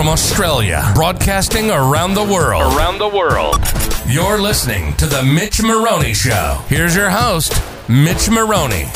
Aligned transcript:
from 0.00 0.08
Australia, 0.08 0.90
broadcasting 0.94 1.70
around 1.70 2.14
the 2.14 2.24
world. 2.24 2.74
Around 2.74 2.96
the 2.96 3.08
world. 3.08 3.58
You're 4.08 4.40
listening 4.40 4.94
to 4.94 5.04
The 5.04 5.22
Mitch 5.22 5.62
Maroney 5.62 6.14
Show. 6.14 6.58
Here's 6.68 6.96
your 6.96 7.10
host, 7.10 7.52
Mitch 7.86 8.30
Maroney. 8.30 8.86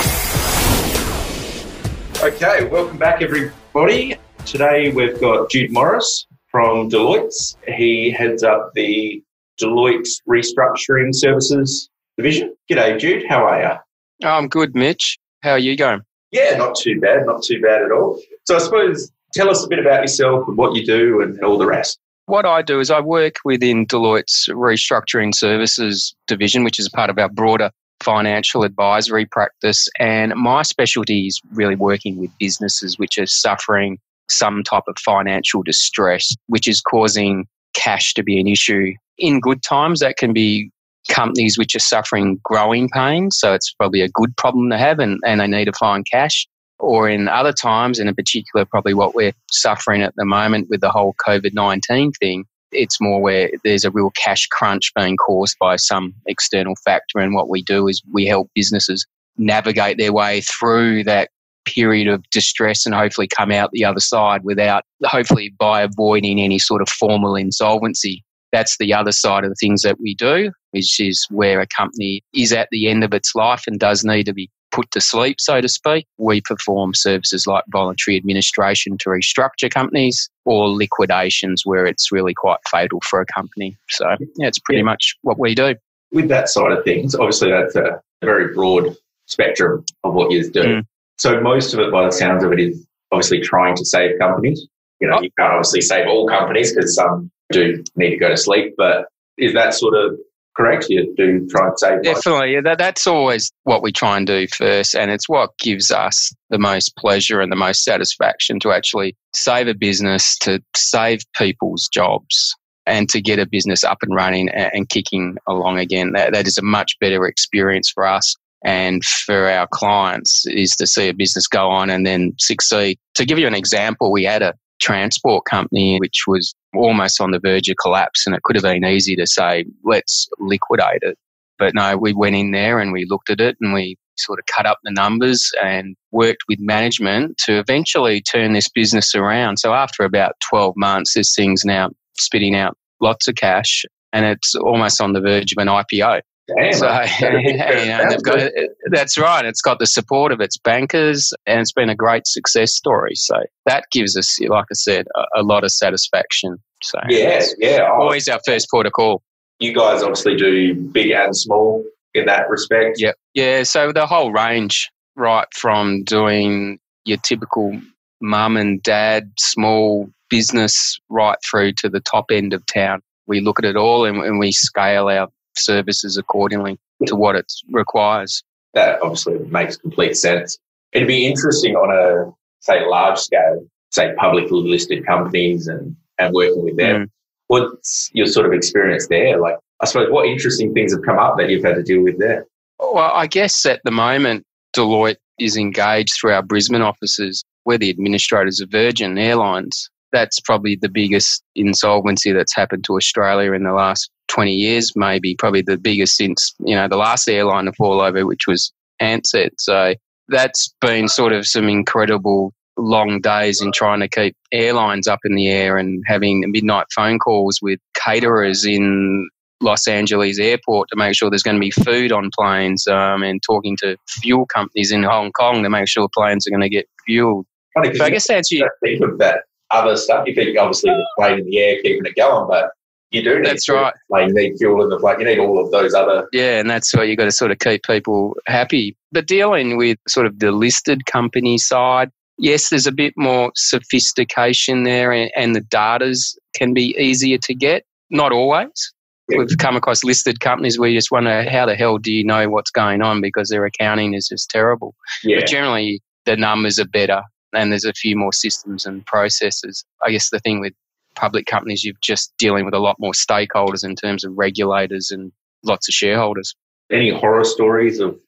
Okay, 2.22 2.66
welcome 2.70 2.96
back, 2.96 3.20
everybody. 3.20 4.16
Today 4.46 4.92
we've 4.92 5.20
got 5.20 5.50
Jude 5.50 5.70
Morris 5.70 6.26
from 6.46 6.88
Deloitte. 6.88 7.56
He 7.68 8.10
heads 8.10 8.42
up 8.42 8.70
the 8.74 9.22
Deloitte 9.60 10.08
Restructuring 10.26 11.14
Services 11.14 11.90
Division. 12.16 12.56
G'day, 12.70 12.98
Jude. 12.98 13.26
How 13.28 13.44
are 13.44 13.60
you? 13.60 14.26
I'm 14.26 14.48
good, 14.48 14.74
Mitch. 14.74 15.18
How 15.42 15.50
are 15.50 15.58
you 15.58 15.76
going? 15.76 16.00
Yeah, 16.30 16.56
not 16.56 16.76
too 16.76 16.98
bad. 16.98 17.26
Not 17.26 17.42
too 17.42 17.60
bad 17.60 17.82
at 17.82 17.92
all. 17.92 18.18
So 18.44 18.56
I 18.56 18.58
suppose 18.58 19.12
tell 19.34 19.50
us 19.50 19.64
a 19.64 19.68
bit 19.68 19.78
about 19.78 20.00
yourself 20.00 20.48
and 20.48 20.56
what 20.56 20.74
you 20.74 20.86
do 20.86 21.20
and 21.20 21.42
all 21.42 21.58
the 21.58 21.66
rest. 21.66 21.98
What 22.26 22.46
I 22.46 22.62
do 22.62 22.80
is 22.80 22.90
I 22.90 23.00
work 23.00 23.34
within 23.44 23.84
Deloitte's 23.86 24.48
Restructuring 24.48 25.34
Services 25.34 26.14
division, 26.26 26.64
which 26.64 26.78
is 26.78 26.88
part 26.88 27.10
of 27.10 27.18
our 27.18 27.28
broader 27.28 27.70
financial 28.00 28.62
advisory 28.62 29.26
practice. 29.26 29.88
And 29.98 30.34
my 30.34 30.62
specialty 30.62 31.26
is 31.26 31.40
really 31.52 31.76
working 31.76 32.18
with 32.18 32.30
businesses 32.38 32.98
which 32.98 33.18
are 33.18 33.26
suffering 33.26 33.98
some 34.30 34.62
type 34.62 34.84
of 34.88 34.96
financial 34.98 35.62
distress, 35.62 36.34
which 36.46 36.66
is 36.66 36.80
causing 36.80 37.46
cash 37.74 38.14
to 38.14 38.22
be 38.22 38.40
an 38.40 38.46
issue. 38.46 38.94
In 39.18 39.40
good 39.40 39.62
times, 39.62 40.00
that 40.00 40.16
can 40.16 40.32
be 40.32 40.70
companies 41.10 41.58
which 41.58 41.74
are 41.76 41.80
suffering 41.80 42.40
growing 42.42 42.88
pains. 42.88 43.38
So 43.38 43.52
it's 43.52 43.72
probably 43.74 44.00
a 44.00 44.08
good 44.08 44.34
problem 44.36 44.70
to 44.70 44.78
have 44.78 44.98
and, 44.98 45.20
and 45.26 45.40
they 45.40 45.46
need 45.46 45.66
to 45.66 45.72
find 45.72 46.06
cash. 46.10 46.46
Or 46.78 47.08
in 47.08 47.28
other 47.28 47.52
times, 47.52 47.98
and 47.98 48.08
in 48.08 48.14
particular, 48.14 48.64
probably 48.64 48.94
what 48.94 49.14
we're 49.14 49.32
suffering 49.50 50.02
at 50.02 50.14
the 50.16 50.24
moment 50.24 50.68
with 50.68 50.80
the 50.80 50.90
whole 50.90 51.14
COVID 51.26 51.54
19 51.54 52.12
thing, 52.12 52.44
it's 52.72 53.00
more 53.00 53.22
where 53.22 53.50
there's 53.62 53.84
a 53.84 53.90
real 53.90 54.10
cash 54.10 54.46
crunch 54.48 54.92
being 54.94 55.16
caused 55.16 55.56
by 55.58 55.76
some 55.76 56.14
external 56.26 56.74
factor. 56.84 57.20
And 57.20 57.34
what 57.34 57.48
we 57.48 57.62
do 57.62 57.88
is 57.88 58.02
we 58.12 58.26
help 58.26 58.50
businesses 58.54 59.06
navigate 59.36 59.98
their 59.98 60.12
way 60.12 60.40
through 60.40 61.04
that 61.04 61.30
period 61.64 62.08
of 62.08 62.22
distress 62.30 62.84
and 62.84 62.94
hopefully 62.94 63.28
come 63.28 63.50
out 63.50 63.70
the 63.72 63.84
other 63.84 64.00
side 64.00 64.44
without, 64.44 64.84
hopefully, 65.04 65.54
by 65.58 65.82
avoiding 65.82 66.40
any 66.40 66.58
sort 66.58 66.82
of 66.82 66.88
formal 66.88 67.36
insolvency. 67.36 68.22
That's 68.52 68.76
the 68.78 68.92
other 68.94 69.12
side 69.12 69.44
of 69.44 69.50
the 69.50 69.56
things 69.56 69.82
that 69.82 69.98
we 70.00 70.14
do, 70.14 70.52
which 70.72 71.00
is 71.00 71.26
where 71.30 71.60
a 71.60 71.66
company 71.66 72.22
is 72.34 72.52
at 72.52 72.68
the 72.70 72.88
end 72.88 73.02
of 73.02 73.12
its 73.12 73.34
life 73.34 73.64
and 73.66 73.80
does 73.80 74.04
need 74.04 74.24
to 74.24 74.34
be 74.34 74.50
put 74.74 74.90
to 74.90 75.00
sleep, 75.00 75.40
so 75.40 75.60
to 75.60 75.68
speak. 75.68 76.06
We 76.18 76.40
perform 76.40 76.94
services 76.94 77.46
like 77.46 77.64
voluntary 77.70 78.16
administration 78.16 78.98
to 78.98 79.10
restructure 79.10 79.70
companies 79.70 80.28
or 80.44 80.68
liquidations 80.68 81.62
where 81.64 81.86
it's 81.86 82.10
really 82.10 82.34
quite 82.34 82.58
fatal 82.68 83.00
for 83.08 83.20
a 83.20 83.26
company. 83.26 83.76
So, 83.90 84.06
yeah, 84.36 84.48
it's 84.48 84.58
pretty 84.58 84.80
yeah. 84.80 84.86
much 84.86 85.16
what 85.22 85.38
we 85.38 85.54
do. 85.54 85.76
With 86.12 86.28
that 86.28 86.48
side 86.48 86.72
of 86.72 86.84
things, 86.84 87.14
obviously, 87.14 87.50
that's 87.50 87.76
a 87.76 88.00
very 88.22 88.52
broad 88.52 88.96
spectrum 89.26 89.84
of 90.02 90.14
what 90.14 90.30
you 90.30 90.50
do. 90.50 90.62
Mm. 90.62 90.82
So, 91.18 91.40
most 91.40 91.72
of 91.72 91.80
it, 91.80 91.92
by 91.92 92.04
the 92.04 92.12
sounds 92.12 92.42
of 92.42 92.52
it, 92.52 92.60
is 92.60 92.84
obviously 93.12 93.40
trying 93.40 93.76
to 93.76 93.84
save 93.84 94.18
companies. 94.18 94.66
You 95.00 95.08
know, 95.08 95.18
oh. 95.18 95.22
you 95.22 95.30
can't 95.38 95.52
obviously 95.52 95.80
save 95.80 96.08
all 96.08 96.28
companies 96.28 96.74
because 96.74 96.94
some 96.94 97.30
do 97.52 97.82
need 97.96 98.10
to 98.10 98.16
go 98.16 98.28
to 98.28 98.36
sleep, 98.36 98.74
but 98.76 99.06
is 99.38 99.52
that 99.54 99.74
sort 99.74 99.94
of 99.94 100.18
correct? 100.56 100.86
You 100.88 101.14
do 101.16 101.46
try 101.48 101.68
and 101.68 101.78
save. 101.78 102.02
Definitely, 102.02 102.54
yeah, 102.54 102.60
that, 102.62 102.78
that's 102.78 103.06
always 103.06 103.50
what 103.64 103.82
we 103.82 103.92
try 103.92 104.16
and 104.16 104.26
do 104.26 104.46
first, 104.46 104.94
and 104.94 105.10
it's 105.10 105.28
what 105.28 105.56
gives 105.58 105.90
us 105.90 106.32
the 106.50 106.58
most 106.58 106.96
pleasure 106.96 107.40
and 107.40 107.50
the 107.50 107.56
most 107.56 107.84
satisfaction 107.84 108.60
to 108.60 108.72
actually 108.72 109.16
save 109.32 109.68
a 109.68 109.74
business, 109.74 110.36
to 110.38 110.62
save 110.76 111.20
people's 111.34 111.88
jobs, 111.92 112.54
and 112.86 113.08
to 113.10 113.20
get 113.20 113.38
a 113.38 113.46
business 113.46 113.84
up 113.84 113.98
and 114.02 114.14
running 114.14 114.48
and, 114.50 114.70
and 114.74 114.88
kicking 114.88 115.36
along 115.48 115.78
again. 115.78 116.12
That, 116.12 116.32
that 116.32 116.46
is 116.46 116.58
a 116.58 116.62
much 116.62 116.98
better 117.00 117.26
experience 117.26 117.90
for 117.90 118.06
us 118.06 118.36
and 118.64 119.04
for 119.04 119.48
our 119.48 119.68
clients 119.70 120.46
is 120.46 120.74
to 120.76 120.86
see 120.86 121.08
a 121.08 121.14
business 121.14 121.46
go 121.46 121.68
on 121.68 121.90
and 121.90 122.06
then 122.06 122.32
succeed. 122.38 122.98
To 123.14 123.26
give 123.26 123.38
you 123.38 123.46
an 123.46 123.54
example, 123.54 124.10
we 124.10 124.24
had 124.24 124.42
a 124.42 124.54
transport 124.84 125.44
company 125.46 125.98
which 125.98 126.24
was 126.26 126.54
almost 126.74 127.20
on 127.20 127.30
the 127.30 127.40
verge 127.40 127.68
of 127.68 127.76
collapse. 127.80 128.26
And 128.26 128.34
it 128.34 128.42
could 128.42 128.56
have 128.56 128.62
been 128.62 128.84
easy 128.84 129.16
to 129.16 129.26
say, 129.26 129.64
let's 129.84 130.28
liquidate 130.38 131.00
it. 131.02 131.16
But 131.58 131.74
no, 131.74 131.96
we 131.96 132.12
went 132.12 132.36
in 132.36 132.50
there 132.50 132.78
and 132.78 132.92
we 132.92 133.06
looked 133.08 133.30
at 133.30 133.40
it 133.40 133.56
and 133.60 133.72
we 133.72 133.96
sort 134.16 134.38
of 134.38 134.46
cut 134.46 134.66
up 134.66 134.78
the 134.84 134.92
numbers 134.92 135.50
and 135.62 135.96
worked 136.12 136.42
with 136.48 136.58
management 136.60 137.38
to 137.38 137.58
eventually 137.58 138.20
turn 138.20 138.52
this 138.52 138.68
business 138.68 139.14
around. 139.14 139.58
So 139.58 139.72
after 139.72 140.04
about 140.04 140.34
12 140.50 140.74
months, 140.76 141.14
this 141.14 141.34
thing's 141.34 141.64
now 141.64 141.90
spitting 142.16 142.54
out 142.54 142.76
lots 143.00 143.26
of 143.28 143.34
cash 143.34 143.84
and 144.12 144.24
it's 144.24 144.54
almost 144.54 145.00
on 145.00 145.12
the 145.12 145.20
verge 145.20 145.52
of 145.52 145.60
an 145.60 145.68
IPO. 145.68 146.20
Damn, 146.46 146.72
so, 146.74 146.86
you 147.20 147.56
know, 147.56 148.16
got, 148.22 148.50
that's 148.90 149.16
right. 149.16 149.44
It's 149.44 149.62
got 149.62 149.78
the 149.78 149.86
support 149.86 150.30
of 150.30 150.40
its 150.40 150.58
bankers 150.58 151.32
and 151.46 151.60
it's 151.60 151.72
been 151.72 151.88
a 151.88 151.94
great 151.94 152.26
success 152.26 152.74
story. 152.74 153.14
So 153.14 153.36
that 153.64 153.84
gives 153.90 154.16
us, 154.16 154.38
like 154.40 154.66
I 154.70 154.74
said, 154.74 155.06
a, 155.14 155.40
a 155.40 155.42
lot 155.42 155.64
of 155.64 155.70
satisfaction. 155.70 156.58
So 156.82 156.98
yeah, 157.08 157.42
yeah. 157.58 157.88
Always 157.90 158.28
our 158.28 158.40
first 158.44 158.68
port 158.70 158.86
of 158.86 158.92
call. 158.92 159.22
You 159.58 159.74
guys 159.74 160.02
obviously 160.02 160.36
do 160.36 160.74
big 160.74 161.10
and 161.12 161.34
small 161.34 161.82
in 162.12 162.26
that 162.26 162.50
respect. 162.50 163.00
Yeah. 163.00 163.12
Yeah. 163.32 163.62
So 163.62 163.92
the 163.92 164.06
whole 164.06 164.30
range, 164.30 164.90
right 165.16 165.46
from 165.54 166.02
doing 166.04 166.78
your 167.04 167.18
typical 167.18 167.80
mum 168.20 168.56
and 168.56 168.82
dad 168.82 169.30
small 169.38 170.10
business 170.28 170.98
right 171.08 171.38
through 171.48 171.72
to 171.72 171.88
the 171.88 172.00
top 172.00 172.26
end 172.30 172.52
of 172.52 172.64
town. 172.66 173.00
We 173.26 173.40
look 173.40 173.58
at 173.58 173.64
it 173.64 173.76
all 173.76 174.04
and, 174.04 174.18
and 174.18 174.38
we 174.38 174.52
scale 174.52 175.08
our 175.08 175.28
services 175.56 176.16
accordingly 176.16 176.78
to 177.06 177.16
what 177.16 177.36
it 177.36 177.52
requires. 177.70 178.42
That 178.74 179.00
obviously 179.02 179.38
makes 179.38 179.76
complete 179.76 180.16
sense. 180.16 180.58
It'd 180.92 181.08
be 181.08 181.26
interesting 181.26 181.74
on 181.76 181.90
a, 181.90 182.32
say, 182.60 182.86
large 182.86 183.18
scale, 183.18 183.66
say, 183.90 184.14
publicly 184.16 184.62
listed 184.62 185.06
companies 185.06 185.66
and, 185.66 185.96
and 186.18 186.34
working 186.34 186.64
with 186.64 186.76
them. 186.76 187.04
Mm. 187.04 187.10
What's 187.48 188.10
your 188.14 188.26
sort 188.26 188.46
of 188.46 188.52
experience 188.52 189.06
there? 189.08 189.40
Like, 189.40 189.56
I 189.80 189.86
suppose, 189.86 190.10
what 190.10 190.26
interesting 190.26 190.72
things 190.72 190.92
have 190.92 191.02
come 191.02 191.18
up 191.18 191.36
that 191.38 191.50
you've 191.50 191.64
had 191.64 191.74
to 191.76 191.82
deal 191.82 192.02
with 192.02 192.18
there? 192.18 192.46
Well, 192.78 193.10
I 193.12 193.26
guess 193.26 193.66
at 193.66 193.80
the 193.84 193.90
moment, 193.90 194.44
Deloitte 194.74 195.16
is 195.38 195.56
engaged 195.56 196.14
through 196.14 196.32
our 196.32 196.42
Brisbane 196.42 196.82
offices. 196.82 197.44
We're 197.64 197.78
the 197.78 197.90
administrators 197.90 198.60
of 198.60 198.70
Virgin 198.70 199.18
Airlines. 199.18 199.90
That's 200.14 200.40
probably 200.40 200.78
the 200.80 200.88
biggest 200.88 201.42
insolvency 201.56 202.32
that's 202.32 202.54
happened 202.54 202.84
to 202.84 202.94
Australia 202.94 203.52
in 203.52 203.64
the 203.64 203.72
last 203.72 204.10
20 204.28 204.52
years, 204.52 204.92
maybe 204.96 205.34
probably 205.34 205.62
the 205.62 205.76
biggest 205.76 206.16
since, 206.16 206.54
you 206.60 206.74
know, 206.74 206.88
the 206.88 206.96
last 206.96 207.28
airline 207.28 207.64
to 207.66 207.72
fall 207.72 208.00
over, 208.00 208.24
which 208.24 208.46
was 208.46 208.72
Ansett. 209.02 209.50
So 209.58 209.94
that's 210.28 210.72
been 210.80 211.08
sort 211.08 211.32
of 211.32 211.46
some 211.46 211.68
incredible 211.68 212.52
long 212.76 213.20
days 213.20 213.60
in 213.60 213.72
trying 213.72 214.00
to 214.00 214.08
keep 214.08 214.36
airlines 214.52 215.06
up 215.06 215.20
in 215.24 215.34
the 215.34 215.48
air 215.48 215.76
and 215.78 216.02
having 216.06 216.44
midnight 216.50 216.86
phone 216.94 217.18
calls 217.18 217.58
with 217.60 217.78
caterers 217.94 218.64
in 218.64 219.28
Los 219.60 219.86
Angeles 219.86 220.38
airport 220.38 220.88
to 220.90 220.96
make 220.96 221.14
sure 221.16 221.30
there's 221.30 221.42
going 221.42 221.56
to 221.56 221.60
be 221.60 221.70
food 221.70 222.12
on 222.12 222.30
planes 222.36 222.86
um, 222.86 223.22
and 223.22 223.42
talking 223.42 223.76
to 223.78 223.96
fuel 224.08 224.46
companies 224.46 224.92
in 224.92 225.02
Hong 225.02 225.32
Kong 225.32 225.62
to 225.62 225.70
make 225.70 225.88
sure 225.88 226.08
planes 226.14 226.46
are 226.46 226.50
going 226.50 226.60
to 226.60 226.68
get 226.68 226.88
fueled. 227.06 227.46
Funny, 227.74 228.00
I 228.00 228.10
guess 228.10 228.28
that's 228.28 228.50
you. 228.50 228.68
Think 228.82 229.02
of 229.02 229.18
that 229.18 229.44
other 229.74 229.96
stuff. 229.96 230.26
You 230.26 230.34
think 230.34 230.56
obviously 230.58 230.90
the 230.90 231.06
plane 231.18 231.40
in 231.40 231.46
the 231.46 231.58
air 231.58 231.82
keeping 231.82 232.06
it 232.06 232.16
going, 232.16 232.48
but 232.48 232.70
you 233.10 233.22
do 233.22 233.36
need 233.36 233.46
that's 233.46 233.68
right. 233.68 233.94
Like 234.10 234.28
you 234.28 234.34
need 234.34 234.56
fuel 234.58 234.82
in 234.82 234.90
the 234.90 234.98
plane. 234.98 235.20
You 235.20 235.26
need 235.26 235.38
all 235.38 235.64
of 235.64 235.70
those 235.70 235.94
other. 235.94 236.28
Yeah, 236.32 236.58
and 236.58 236.68
that's 236.68 236.92
why 236.94 237.04
you 237.04 237.16
got 237.16 237.24
to 237.24 237.32
sort 237.32 237.52
of 237.52 237.58
keep 237.58 237.84
people 237.84 238.34
happy. 238.46 238.96
But 239.12 239.26
dealing 239.26 239.76
with 239.76 239.98
sort 240.08 240.26
of 240.26 240.40
the 240.40 240.50
listed 240.50 241.06
company 241.06 241.58
side, 241.58 242.10
yes, 242.38 242.70
there's 242.70 242.86
a 242.86 242.92
bit 242.92 243.14
more 243.16 243.52
sophistication 243.54 244.82
there, 244.84 245.12
and, 245.12 245.30
and 245.36 245.54
the 245.54 245.60
data's 245.60 246.36
can 246.56 246.74
be 246.74 246.96
easier 246.98 247.38
to 247.38 247.54
get. 247.54 247.84
Not 248.10 248.32
always. 248.32 248.92
Yeah. 249.28 249.38
We've 249.38 249.58
come 249.58 249.76
across 249.76 250.04
listed 250.04 250.40
companies 250.40 250.78
where 250.78 250.90
you 250.90 250.98
just 250.98 251.10
wonder 251.10 251.48
how 251.48 251.66
the 251.66 251.74
hell 251.74 251.98
do 251.98 252.12
you 252.12 252.24
know 252.24 252.48
what's 252.50 252.70
going 252.70 253.00
on 253.00 253.20
because 253.20 253.48
their 253.48 253.64
accounting 253.64 254.14
is 254.14 254.28
just 254.28 254.50
terrible. 254.50 254.94
Yeah. 255.22 255.40
But 255.40 255.48
generally, 255.48 256.02
the 256.26 256.36
numbers 256.36 256.78
are 256.78 256.86
better 256.86 257.22
and 257.56 257.70
there's 257.70 257.84
a 257.84 257.92
few 257.92 258.16
more 258.16 258.32
systems 258.32 258.86
and 258.86 259.04
processes. 259.06 259.84
I 260.02 260.10
guess 260.10 260.30
the 260.30 260.40
thing 260.40 260.60
with 260.60 260.72
public 261.14 261.46
companies, 261.46 261.84
you're 261.84 261.94
just 262.02 262.32
dealing 262.38 262.64
with 262.64 262.74
a 262.74 262.78
lot 262.78 262.96
more 262.98 263.12
stakeholders 263.12 263.84
in 263.84 263.94
terms 263.94 264.24
of 264.24 264.32
regulators 264.36 265.10
and 265.10 265.32
lots 265.64 265.88
of 265.88 265.94
shareholders. 265.94 266.54
Any 266.90 267.10
horror 267.10 267.44
stories 267.44 268.00
of 268.00 268.18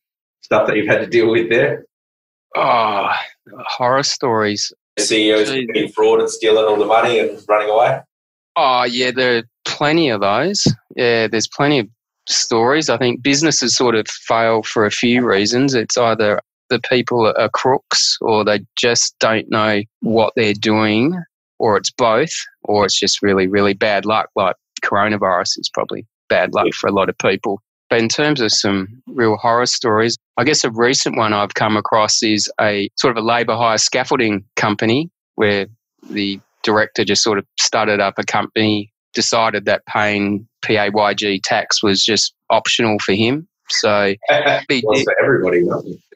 stuff 0.41 0.67
that 0.67 0.77
you've 0.77 0.89
had 0.89 1.01
to 1.01 1.07
deal 1.07 1.31
with 1.31 1.51
there? 1.51 1.85
Oh, 2.57 3.11
horror 3.67 4.03
stories. 4.03 4.73
CEOs 4.99 5.51
being 5.73 5.91
fraud 5.91 6.21
and 6.21 6.31
stealing 6.31 6.65
all 6.65 6.77
the 6.77 6.87
money 6.87 7.19
and 7.19 7.43
running 7.49 7.69
away? 7.69 8.01
Oh, 8.57 8.85
yeah, 8.85 9.11
there 9.11 9.39
are 9.39 9.43
plenty 9.67 10.09
of 10.09 10.23
those. 10.23 10.67
Yeah, 10.95 11.27
there's 11.27 11.49
plenty 11.49 11.81
of 11.81 11.89
stories. 12.29 12.89
I 12.89 12.97
think 12.97 13.23
businesses 13.23 13.77
sort 13.77 13.95
of 13.95 14.09
fail 14.09 14.63
for 14.63 14.87
a 14.87 14.91
few 14.91 15.27
reasons. 15.27 15.75
It's 15.75 15.99
either 15.99 16.41
the 16.69 16.81
people 16.81 17.33
are 17.37 17.49
crooks 17.51 18.17
or 18.21 18.45
they 18.45 18.61
just 18.77 19.15
don't 19.19 19.51
know 19.51 19.83
what 20.01 20.33
they're 20.37 20.55
doing 20.55 21.15
or 21.59 21.77
it's 21.77 21.91
both, 21.91 22.33
or 22.65 22.85
it's 22.85 22.99
just 22.99 23.23
really, 23.23 23.47
really 23.47 23.75
bad 23.75 24.05
luck, 24.05 24.29
like 24.37 24.57
coronavirus 24.85 25.59
is 25.59 25.71
probably 25.73 26.07
bad 26.29 26.53
luck 26.55 26.73
for 26.75 26.89
a 26.89 26.93
lot 26.93 27.09
of 27.09 27.17
people. 27.19 27.61
But 27.89 28.01
in 28.01 28.09
terms 28.09 28.41
of 28.41 28.53
some 28.53 29.03
real 29.07 29.37
horror 29.37 29.67
stories, 29.67 30.17
I 30.37 30.45
guess 30.45 30.65
a 30.65 30.71
recent 30.71 31.17
one 31.17 31.33
I've 31.33 31.55
come 31.55 31.77
across 31.77 32.23
is 32.23 32.51
a 32.61 32.89
sort 32.97 33.17
of 33.17 33.23
a 33.23 33.27
labour 33.27 33.55
hire 33.55 33.79
scaffolding 33.79 34.45
company 34.57 35.11
where 35.37 35.67
the 36.11 36.41
director 36.63 37.05
just 37.05 37.23
sort 37.23 37.39
of 37.39 37.47
started 37.61 38.01
up 38.01 38.15
a 38.19 38.25
company, 38.25 38.93
decided 39.15 39.65
that 39.67 39.87
paying 39.87 40.47
PAYG 40.63 41.41
tax 41.45 41.83
was 41.83 42.05
just 42.05 42.35
optional 42.51 42.99
for 42.99 43.13
him. 43.13 43.47
So 43.71 44.15
he, 44.69 44.83
well, 44.85 45.03
for 45.03 45.15
everybody, 45.23 45.65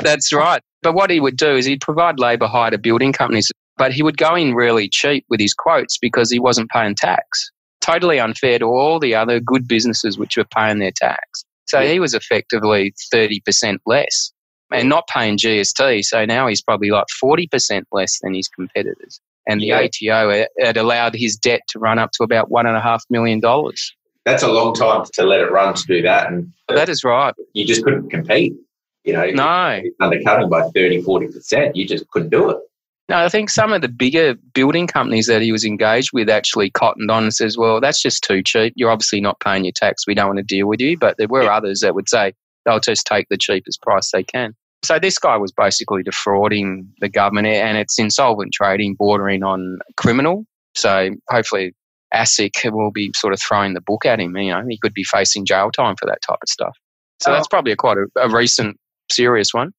that's 0.01 0.33
right. 0.33 0.63
But 0.83 0.95
what 0.95 1.11
he 1.11 1.21
would 1.21 1.37
do 1.37 1.57
is 1.57 1.67
he'd 1.67 1.81
provide 1.81 2.19
labour 2.19 2.47
hire 2.47 2.71
to 2.71 2.79
building 2.79 3.13
companies, 3.13 3.51
but 3.77 3.93
he 3.93 4.03
would 4.03 4.17
go 4.17 4.35
in 4.35 4.55
really 4.55 4.89
cheap 4.89 5.25
with 5.29 5.41
his 5.41 5.55
quotes 5.55 5.99
because 5.99 6.31
he 6.31 6.39
wasn't 6.39 6.71
paying 6.71 6.95
tax. 6.95 7.51
Totally 7.81 8.19
unfair 8.19 8.59
to 8.59 8.67
all 8.67 8.99
the 8.99 9.15
other 9.15 9.41
good 9.41 9.67
businesses 9.67 10.19
which 10.19 10.37
were 10.37 10.45
paying 10.45 10.79
their 10.79 10.93
tax. 10.93 11.45
So 11.69 11.81
he 11.87 12.01
was 12.01 12.15
effectively 12.15 12.93
30% 13.15 13.79
less 13.87 14.33
and 14.73 14.89
not 14.89 15.07
paying 15.09 15.37
GST. 15.39 16.05
So 16.05 16.25
now 16.25 16.47
he's 16.47 16.63
probably 16.63 16.91
like 16.91 17.07
40% 17.23 17.85
less 17.93 18.19
than 18.21 18.35
his 18.35 18.49
competitors. 18.49 19.21
And 19.47 19.61
the 19.61 19.67
yeah. 19.67 19.87
ATO 20.13 20.47
had 20.61 20.77
allowed 20.77 21.15
his 21.15 21.37
debt 21.37 21.63
to 21.69 21.79
run 21.79 21.99
up 21.99 22.11
to 22.13 22.23
about 22.23 22.51
$1.5 22.51 23.01
million. 23.09 23.41
That's 24.31 24.45
a 24.45 24.49
long 24.49 24.75
time 24.75 25.05
to 25.15 25.25
let 25.25 25.41
it 25.41 25.51
run 25.51 25.75
to 25.75 25.83
do 25.87 26.03
that. 26.03 26.31
And 26.31 26.53
oh, 26.69 26.77
that 26.77 26.89
is 26.89 27.03
right. 27.03 27.35
You 27.53 27.67
just 27.67 27.83
couldn't 27.83 28.11
compete. 28.11 28.55
You 29.03 29.15
know, 29.15 29.27
no. 29.31 29.83
undercutting 30.01 30.49
by 30.49 30.69
30, 30.75 31.03
40%. 31.03 31.73
You 31.75 31.85
just 31.85 32.09
couldn't 32.11 32.29
do 32.29 32.51
it. 32.51 32.59
No, 33.09 33.17
I 33.17 33.29
think 33.29 33.51
some 33.51 33.73
of 33.73 33.83
the 33.83 33.89
bigger 33.89 34.37
building 34.55 34.87
companies 34.87 35.27
that 35.27 35.43
he 35.43 35.51
was 35.51 35.65
engaged 35.65 36.11
with 36.13 36.31
actually 36.31 36.71
cottoned 36.71 37.11
on 37.11 37.25
and 37.25 37.35
says, 37.35 37.59
well, 37.59 37.81
that's 37.81 38.01
just 38.01 38.23
too 38.23 38.41
cheap. 38.41 38.73
You're 38.77 38.91
obviously 38.91 39.21
not 39.21 39.41
paying 39.41 39.65
your 39.65 39.73
tax. 39.75 40.07
We 40.07 40.15
don't 40.15 40.29
want 40.29 40.37
to 40.37 40.45
deal 40.45 40.69
with 40.69 40.81
you. 40.81 40.97
But 40.97 41.17
there 41.19 41.27
were 41.27 41.43
yeah. 41.43 41.57
others 41.57 41.81
that 41.81 41.97
would 41.97 42.09
say 42.09 42.33
they'll 42.65 42.79
just 42.79 43.07
take 43.07 43.27
the 43.31 43.37
cheapest 43.37 43.83
price 43.83 44.13
they 44.13 44.23
can. 44.23 44.55
So 44.85 45.01
this 45.01 45.19
guy 45.19 45.37
was 45.39 45.51
basically 45.51 46.05
defrauding 46.05 46.89
the 47.01 47.09
government 47.09 47.49
and 47.49 47.77
it's 47.77 47.99
insolvent 47.99 48.53
trading 48.53 48.95
bordering 48.95 49.43
on 49.43 49.81
criminal. 49.97 50.45
So 50.77 51.11
hopefully 51.29 51.75
ASIC 52.15 52.73
will 52.73 52.91
be 52.91 53.13
sort 53.15 53.33
of 53.33 53.41
throwing 53.41 53.75
the 53.75 53.81
book 53.81 54.05
at 54.05 54.21
him. 54.21 54.37
You 54.37 54.53
know, 54.53 54.65
he 54.69 54.79
could 54.79 54.95
be 54.95 55.05
facing 55.05 55.47
jail 55.47 55.71
time 55.71 55.97
for 55.97 56.07
that 56.07 56.23
type 56.23 56.39
of 56.43 56.49
stuff. 56.49 56.77
So 57.21 57.31
oh. 57.31 57.35
that's 57.35 57.49
probably 57.49 57.73
a 57.73 57.77
quite 57.77 57.99
a, 57.99 58.07
a 58.21 58.29
recent 58.31 58.77
serious 59.11 59.53
one. 59.53 59.73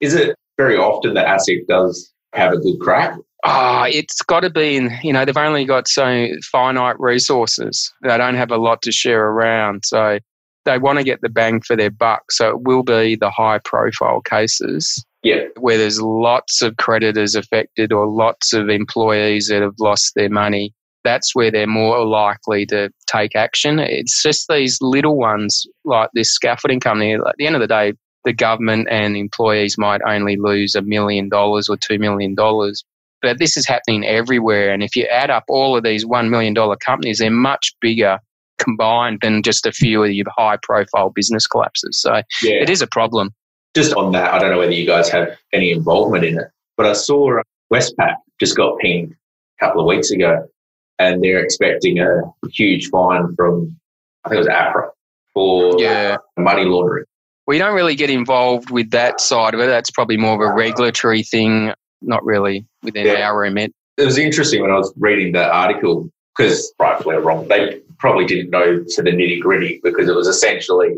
Is 0.00 0.14
it 0.14 0.36
very 0.56 0.76
often 0.76 1.14
that 1.14 1.26
ASIC 1.26 1.66
does 1.66 2.12
have 2.32 2.52
a 2.52 2.58
good 2.58 2.78
crack? 2.80 3.16
Ah, 3.44 3.82
oh, 3.82 3.84
it's 3.84 4.22
got 4.22 4.40
to 4.40 4.50
be 4.50 4.76
in, 4.76 4.98
you 5.02 5.12
know, 5.12 5.24
they've 5.24 5.36
only 5.36 5.64
got 5.64 5.86
so 5.86 6.28
finite 6.50 6.98
resources. 6.98 7.92
They 8.02 8.16
don't 8.16 8.34
have 8.34 8.50
a 8.50 8.56
lot 8.56 8.82
to 8.82 8.92
share 8.92 9.26
around. 9.26 9.84
So 9.84 10.18
they 10.64 10.78
want 10.78 10.98
to 10.98 11.04
get 11.04 11.20
the 11.20 11.28
bang 11.28 11.60
for 11.60 11.76
their 11.76 11.90
buck. 11.90 12.32
So 12.32 12.50
it 12.50 12.62
will 12.62 12.82
be 12.82 13.14
the 13.14 13.30
high 13.30 13.60
profile 13.64 14.20
cases 14.20 15.04
yeah. 15.22 15.44
where 15.58 15.78
there's 15.78 16.00
lots 16.00 16.62
of 16.62 16.76
creditors 16.76 17.34
affected 17.34 17.92
or 17.92 18.06
lots 18.06 18.52
of 18.52 18.68
employees 18.68 19.48
that 19.48 19.62
have 19.62 19.74
lost 19.78 20.14
their 20.14 20.30
money. 20.30 20.74
That's 21.06 21.36
where 21.36 21.52
they're 21.52 21.68
more 21.68 22.04
likely 22.04 22.66
to 22.66 22.90
take 23.06 23.36
action. 23.36 23.78
It's 23.78 24.20
just 24.20 24.48
these 24.48 24.78
little 24.80 25.16
ones 25.16 25.64
like 25.84 26.10
this 26.14 26.32
scaffolding 26.32 26.80
company. 26.80 27.14
At 27.14 27.36
the 27.38 27.46
end 27.46 27.54
of 27.54 27.60
the 27.60 27.68
day, 27.68 27.92
the 28.24 28.32
government 28.32 28.88
and 28.90 29.16
employees 29.16 29.78
might 29.78 30.00
only 30.04 30.36
lose 30.36 30.74
a 30.74 30.82
million 30.82 31.28
dollars 31.28 31.68
or 31.68 31.76
two 31.76 32.00
million 32.00 32.34
dollars. 32.34 32.84
But 33.22 33.38
this 33.38 33.56
is 33.56 33.68
happening 33.68 34.04
everywhere. 34.04 34.72
And 34.72 34.82
if 34.82 34.96
you 34.96 35.04
add 35.04 35.30
up 35.30 35.44
all 35.48 35.76
of 35.76 35.84
these 35.84 36.04
$1 36.04 36.28
million 36.28 36.54
companies, 36.84 37.18
they're 37.18 37.30
much 37.30 37.72
bigger 37.80 38.18
combined 38.58 39.20
than 39.22 39.42
just 39.44 39.64
a 39.64 39.72
few 39.72 40.02
of 40.02 40.10
your 40.10 40.26
high 40.36 40.58
profile 40.60 41.10
business 41.10 41.46
collapses. 41.46 42.00
So 42.00 42.22
yeah. 42.42 42.62
it 42.62 42.68
is 42.68 42.82
a 42.82 42.86
problem. 42.88 43.32
Just 43.76 43.94
on 43.94 44.10
that, 44.12 44.34
I 44.34 44.38
don't 44.40 44.50
know 44.50 44.58
whether 44.58 44.72
you 44.72 44.86
guys 44.86 45.08
have 45.10 45.38
any 45.52 45.70
involvement 45.70 46.24
in 46.24 46.38
it, 46.38 46.48
but 46.76 46.86
I 46.86 46.94
saw 46.94 47.40
Westpac 47.72 48.16
just 48.40 48.56
got 48.56 48.78
pinged 48.80 49.12
a 49.12 49.64
couple 49.64 49.80
of 49.80 49.86
weeks 49.86 50.10
ago 50.10 50.48
and 50.98 51.22
they're 51.22 51.42
expecting 51.42 51.98
a 51.98 52.22
huge 52.50 52.88
fine 52.88 53.34
from, 53.36 53.76
I 54.24 54.28
think 54.28 54.36
it 54.36 54.48
was 54.48 54.48
APRA 54.48 54.90
for 55.34 55.80
yeah. 55.80 56.16
money 56.36 56.64
laundering 56.64 57.04
we 57.46 57.58
don't 57.58 57.74
really 57.74 57.94
get 57.94 58.10
involved 58.10 58.70
with 58.70 58.90
that 58.90 59.20
side 59.20 59.54
of 59.54 59.60
it. 59.60 59.66
That's 59.66 59.90
probably 59.90 60.16
more 60.16 60.34
of 60.34 60.40
a 60.40 60.52
regulatory 60.52 61.22
thing, 61.22 61.72
not 62.02 62.24
really 62.24 62.66
within 62.82 63.06
yeah. 63.06 63.28
our 63.28 63.40
remit. 63.40 63.72
It 63.96 64.04
was 64.04 64.18
interesting 64.18 64.62
when 64.62 64.70
I 64.70 64.76
was 64.76 64.92
reading 64.96 65.32
the 65.32 65.46
article 65.46 66.10
because, 66.36 66.72
rightfully 66.78 67.16
or 67.16 67.20
wrong, 67.20 67.48
they 67.48 67.80
probably 67.98 68.26
didn't 68.26 68.50
know 68.50 68.84
to 68.86 69.02
the 69.02 69.10
nitty 69.10 69.40
gritty 69.40 69.80
because 69.82 70.08
it 70.08 70.14
was 70.14 70.26
essentially 70.26 70.94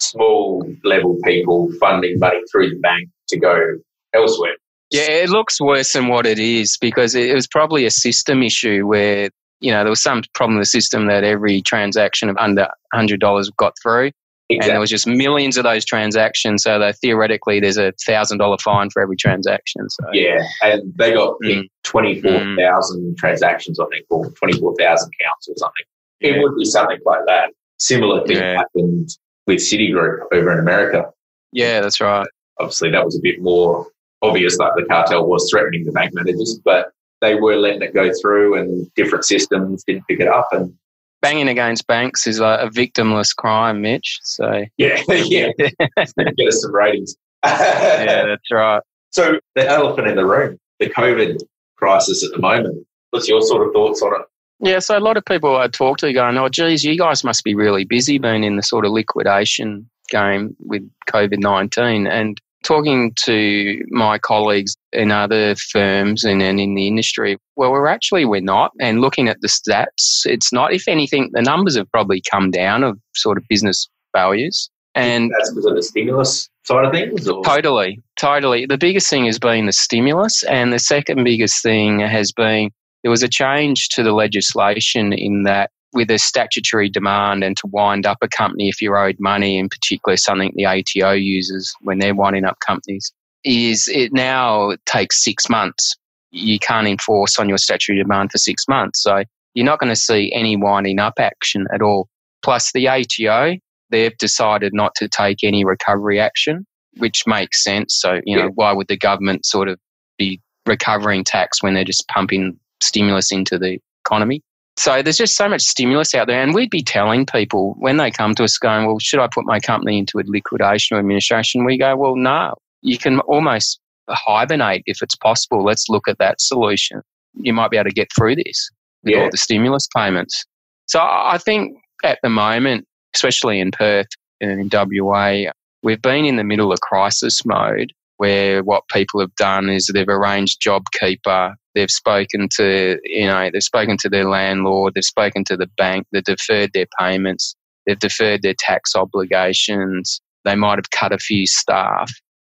small 0.00 0.68
level 0.84 1.16
people 1.24 1.72
funding 1.78 2.18
money 2.18 2.40
through 2.50 2.70
the 2.70 2.76
bank 2.80 3.08
to 3.28 3.38
go 3.38 3.78
elsewhere. 4.12 4.56
Yeah, 4.90 5.08
it 5.08 5.30
looks 5.30 5.58
worse 5.58 5.94
than 5.94 6.08
what 6.08 6.26
it 6.26 6.38
is 6.38 6.76
because 6.76 7.14
it 7.14 7.34
was 7.34 7.46
probably 7.46 7.86
a 7.86 7.90
system 7.90 8.42
issue 8.42 8.86
where, 8.86 9.30
you 9.62 9.70
know, 9.70 9.84
there 9.84 9.90
was 9.90 10.02
some 10.02 10.22
problem 10.34 10.58
with 10.58 10.62
the 10.62 10.70
system 10.70 11.06
that 11.06 11.24
every 11.24 11.62
transaction 11.62 12.28
of 12.28 12.36
under 12.36 12.68
$100 12.94 13.56
got 13.56 13.74
through. 13.82 14.10
Exactly. 14.50 14.70
And 14.70 14.74
there 14.74 14.80
was 14.80 14.90
just 14.90 15.06
millions 15.06 15.56
of 15.56 15.64
those 15.64 15.84
transactions. 15.84 16.64
So 16.64 16.78
that 16.78 16.98
theoretically, 16.98 17.60
there's 17.60 17.78
a 17.78 17.92
thousand 18.04 18.38
dollar 18.38 18.58
fine 18.58 18.90
for 18.90 19.00
every 19.00 19.16
transaction. 19.16 19.88
So 19.88 20.04
yeah, 20.12 20.42
and 20.60 20.92
they 20.96 21.14
got 21.14 21.36
mm. 21.42 21.66
twenty 21.84 22.20
four 22.20 22.32
thousand 22.58 23.02
mm. 23.02 23.16
transactions, 23.16 23.80
I 23.80 23.86
think, 23.86 24.04
or 24.10 24.30
twenty 24.32 24.58
four 24.58 24.74
thousand 24.78 25.10
counts 25.22 25.48
or 25.48 25.54
something. 25.56 25.84
Yeah. 26.20 26.32
It 26.32 26.42
would 26.42 26.56
be 26.58 26.66
something 26.66 26.98
like 27.06 27.20
that. 27.28 27.50
Similar 27.78 28.26
thing 28.26 28.38
yeah. 28.38 28.58
happened 28.58 29.08
with 29.46 29.58
Citigroup 29.58 30.26
over 30.34 30.52
in 30.52 30.58
America. 30.58 31.10
Yeah, 31.52 31.80
that's 31.80 32.00
right. 32.00 32.26
Obviously, 32.60 32.90
that 32.90 33.06
was 33.06 33.16
a 33.16 33.20
bit 33.22 33.40
more 33.40 33.86
obvious, 34.20 34.56
like 34.58 34.72
the 34.76 34.84
cartel 34.84 35.26
was 35.26 35.48
threatening 35.50 35.84
the 35.84 35.92
bank 35.92 36.12
managers, 36.14 36.60
but 36.64 36.92
they 37.22 37.36
were 37.36 37.56
letting 37.56 37.80
it 37.80 37.94
go 37.94 38.10
through, 38.20 38.58
and 38.58 38.92
different 38.94 39.24
systems 39.24 39.82
didn't 39.84 40.06
pick 40.08 40.20
it 40.20 40.28
up, 40.28 40.48
and 40.52 40.74
banging 41.22 41.48
against 41.48 41.86
banks 41.86 42.26
is 42.26 42.40
a, 42.40 42.58
a 42.60 42.68
victimless 42.68 43.34
crime, 43.34 43.80
Mitch. 43.80 44.18
So 44.24 44.64
yeah, 44.76 45.00
yeah, 45.08 45.48
get 45.56 46.48
us 46.48 46.60
some 46.60 46.74
ratings. 46.74 47.16
yeah, 47.44 48.26
that's 48.26 48.50
right. 48.50 48.82
So 49.10 49.38
the 49.54 49.66
elephant 49.66 50.08
in 50.08 50.16
the 50.16 50.26
room, 50.26 50.58
the 50.80 50.90
COVID 50.90 51.38
crisis 51.76 52.24
at 52.24 52.32
the 52.32 52.38
moment. 52.38 52.86
What's 53.10 53.28
your 53.28 53.42
sort 53.42 53.66
of 53.66 53.72
thoughts 53.72 54.02
on 54.02 54.20
it? 54.20 54.26
Yeah, 54.60 54.78
so 54.78 54.96
a 54.96 55.00
lot 55.00 55.16
of 55.16 55.24
people 55.24 55.56
I 55.56 55.68
talk 55.68 55.98
to 55.98 56.12
going, 56.12 56.36
"Oh, 56.36 56.48
geez, 56.48 56.84
you 56.84 56.96
guys 56.96 57.24
must 57.24 57.44
be 57.44 57.54
really 57.54 57.84
busy 57.84 58.18
being 58.18 58.44
in 58.44 58.56
the 58.56 58.62
sort 58.62 58.84
of 58.84 58.92
liquidation 58.92 59.88
game 60.08 60.56
with 60.60 60.88
COVID 61.10 61.38
nineteen." 61.38 62.06
And 62.06 62.40
talking 62.62 63.12
to 63.24 63.82
my 63.90 64.18
colleagues 64.18 64.76
in 64.92 65.10
other 65.10 65.54
firms 65.56 66.24
and, 66.24 66.42
and 66.42 66.60
in 66.60 66.74
the 66.74 66.86
industry, 66.86 67.36
well, 67.56 67.72
we're 67.72 67.86
actually, 67.86 68.24
we're 68.24 68.40
not. 68.40 68.72
And 68.80 69.00
looking 69.00 69.28
at 69.28 69.38
the 69.40 69.48
stats, 69.48 70.24
it's 70.24 70.52
not. 70.52 70.72
If 70.72 70.88
anything, 70.88 71.30
the 71.32 71.42
numbers 71.42 71.76
have 71.76 71.90
probably 71.90 72.22
come 72.30 72.50
down 72.50 72.82
of 72.82 72.98
sort 73.14 73.38
of 73.38 73.44
business 73.48 73.88
failures. 74.14 74.70
And 74.94 75.30
that's 75.38 75.50
because 75.50 75.66
of 75.66 75.76
the 75.76 75.82
stimulus 75.82 76.50
side 76.64 76.84
of 76.84 76.92
things? 76.92 77.28
Or? 77.28 77.42
Totally, 77.44 78.00
totally. 78.16 78.66
The 78.66 78.78
biggest 78.78 79.08
thing 79.08 79.24
has 79.26 79.38
been 79.38 79.66
the 79.66 79.72
stimulus. 79.72 80.42
And 80.44 80.72
the 80.72 80.78
second 80.78 81.24
biggest 81.24 81.62
thing 81.62 82.00
has 82.00 82.32
been 82.32 82.70
there 83.02 83.10
was 83.10 83.22
a 83.22 83.28
change 83.28 83.88
to 83.90 84.02
the 84.02 84.12
legislation 84.12 85.12
in 85.12 85.42
that 85.42 85.70
with 85.92 86.10
a 86.10 86.18
statutory 86.18 86.88
demand 86.88 87.44
and 87.44 87.56
to 87.58 87.66
wind 87.66 88.06
up 88.06 88.18
a 88.22 88.28
company 88.28 88.68
if 88.68 88.80
you're 88.80 88.96
owed 88.96 89.16
money, 89.20 89.58
in 89.58 89.68
particular 89.68 90.16
something 90.16 90.52
the 90.54 90.66
ATO 90.66 91.12
uses 91.12 91.74
when 91.82 91.98
they're 91.98 92.14
winding 92.14 92.44
up 92.44 92.58
companies, 92.60 93.12
is 93.44 93.88
it 93.88 94.12
now 94.12 94.72
takes 94.86 95.22
six 95.22 95.48
months. 95.48 95.96
You 96.30 96.58
can't 96.58 96.88
enforce 96.88 97.38
on 97.38 97.48
your 97.48 97.58
statutory 97.58 97.98
demand 97.98 98.32
for 98.32 98.38
six 98.38 98.66
months. 98.68 99.02
So 99.02 99.24
you're 99.54 99.66
not 99.66 99.80
going 99.80 99.92
to 99.92 99.96
see 99.96 100.32
any 100.32 100.56
winding 100.56 100.98
up 100.98 101.14
action 101.18 101.66
at 101.74 101.82
all. 101.82 102.08
Plus 102.42 102.72
the 102.72 102.88
ATO, 102.88 103.56
they've 103.90 104.16
decided 104.18 104.72
not 104.72 104.94
to 104.96 105.08
take 105.08 105.44
any 105.44 105.64
recovery 105.64 106.18
action, 106.18 106.66
which 106.96 107.24
makes 107.26 107.62
sense. 107.62 107.94
So, 108.00 108.20
you 108.24 108.36
know, 108.36 108.44
yeah. 108.44 108.50
why 108.54 108.72
would 108.72 108.88
the 108.88 108.96
government 108.96 109.44
sort 109.44 109.68
of 109.68 109.78
be 110.18 110.40
recovering 110.66 111.24
tax 111.24 111.62
when 111.62 111.74
they're 111.74 111.84
just 111.84 112.08
pumping 112.08 112.58
stimulus 112.80 113.30
into 113.30 113.58
the 113.58 113.78
economy? 114.04 114.42
So 114.76 115.02
there's 115.02 115.18
just 115.18 115.36
so 115.36 115.48
much 115.48 115.62
stimulus 115.62 116.14
out 116.14 116.26
there. 116.26 116.42
And 116.42 116.54
we'd 116.54 116.70
be 116.70 116.82
telling 116.82 117.26
people 117.26 117.74
when 117.78 117.98
they 117.98 118.10
come 118.10 118.34
to 118.36 118.44
us 118.44 118.56
going, 118.58 118.86
well, 118.86 118.98
should 118.98 119.20
I 119.20 119.28
put 119.28 119.44
my 119.44 119.60
company 119.60 119.98
into 119.98 120.18
a 120.18 120.24
liquidation 120.26 120.96
or 120.96 121.00
administration? 121.00 121.64
We 121.64 121.78
go, 121.78 121.94
well, 121.96 122.16
no, 122.16 122.54
you 122.80 122.98
can 122.98 123.20
almost 123.20 123.78
hibernate 124.08 124.82
if 124.86 125.02
it's 125.02 125.16
possible. 125.16 125.62
Let's 125.64 125.88
look 125.88 126.08
at 126.08 126.18
that 126.18 126.40
solution. 126.40 127.02
You 127.34 127.52
might 127.52 127.70
be 127.70 127.76
able 127.76 127.90
to 127.90 127.94
get 127.94 128.08
through 128.16 128.36
this 128.36 128.70
with 129.02 129.14
yeah. 129.14 129.22
all 129.22 129.30
the 129.30 129.36
stimulus 129.36 129.88
payments. 129.94 130.44
So 130.86 131.00
I 131.00 131.38
think 131.38 131.76
at 132.04 132.18
the 132.22 132.28
moment, 132.28 132.86
especially 133.14 133.60
in 133.60 133.70
Perth 133.70 134.08
and 134.40 134.60
in 134.60 134.70
WA, 134.72 135.52
we've 135.82 136.02
been 136.02 136.24
in 136.24 136.36
the 136.36 136.44
middle 136.44 136.72
of 136.72 136.80
crisis 136.80 137.44
mode 137.44 137.92
where 138.16 138.62
what 138.62 138.88
people 138.88 139.20
have 139.20 139.34
done 139.36 139.68
is 139.68 139.90
they've 139.92 140.08
arranged 140.08 140.62
JobKeeper, 140.62 141.54
they've 141.74 141.90
spoken 141.90 142.48
to, 142.56 142.98
you 143.04 143.26
know, 143.26 143.50
they've 143.52 143.62
spoken 143.62 143.96
to 143.98 144.08
their 144.08 144.28
landlord, 144.28 144.94
they've 144.94 145.04
spoken 145.04 145.44
to 145.44 145.56
the 145.56 145.68
bank, 145.76 146.06
they've 146.12 146.24
deferred 146.24 146.70
their 146.72 146.86
payments, 146.98 147.54
they've 147.86 147.98
deferred 147.98 148.42
their 148.42 148.54
tax 148.58 148.94
obligations, 148.94 150.20
they 150.44 150.54
might 150.54 150.78
have 150.78 150.90
cut 150.90 151.12
a 151.12 151.18
few 151.18 151.46
staff. 151.46 152.12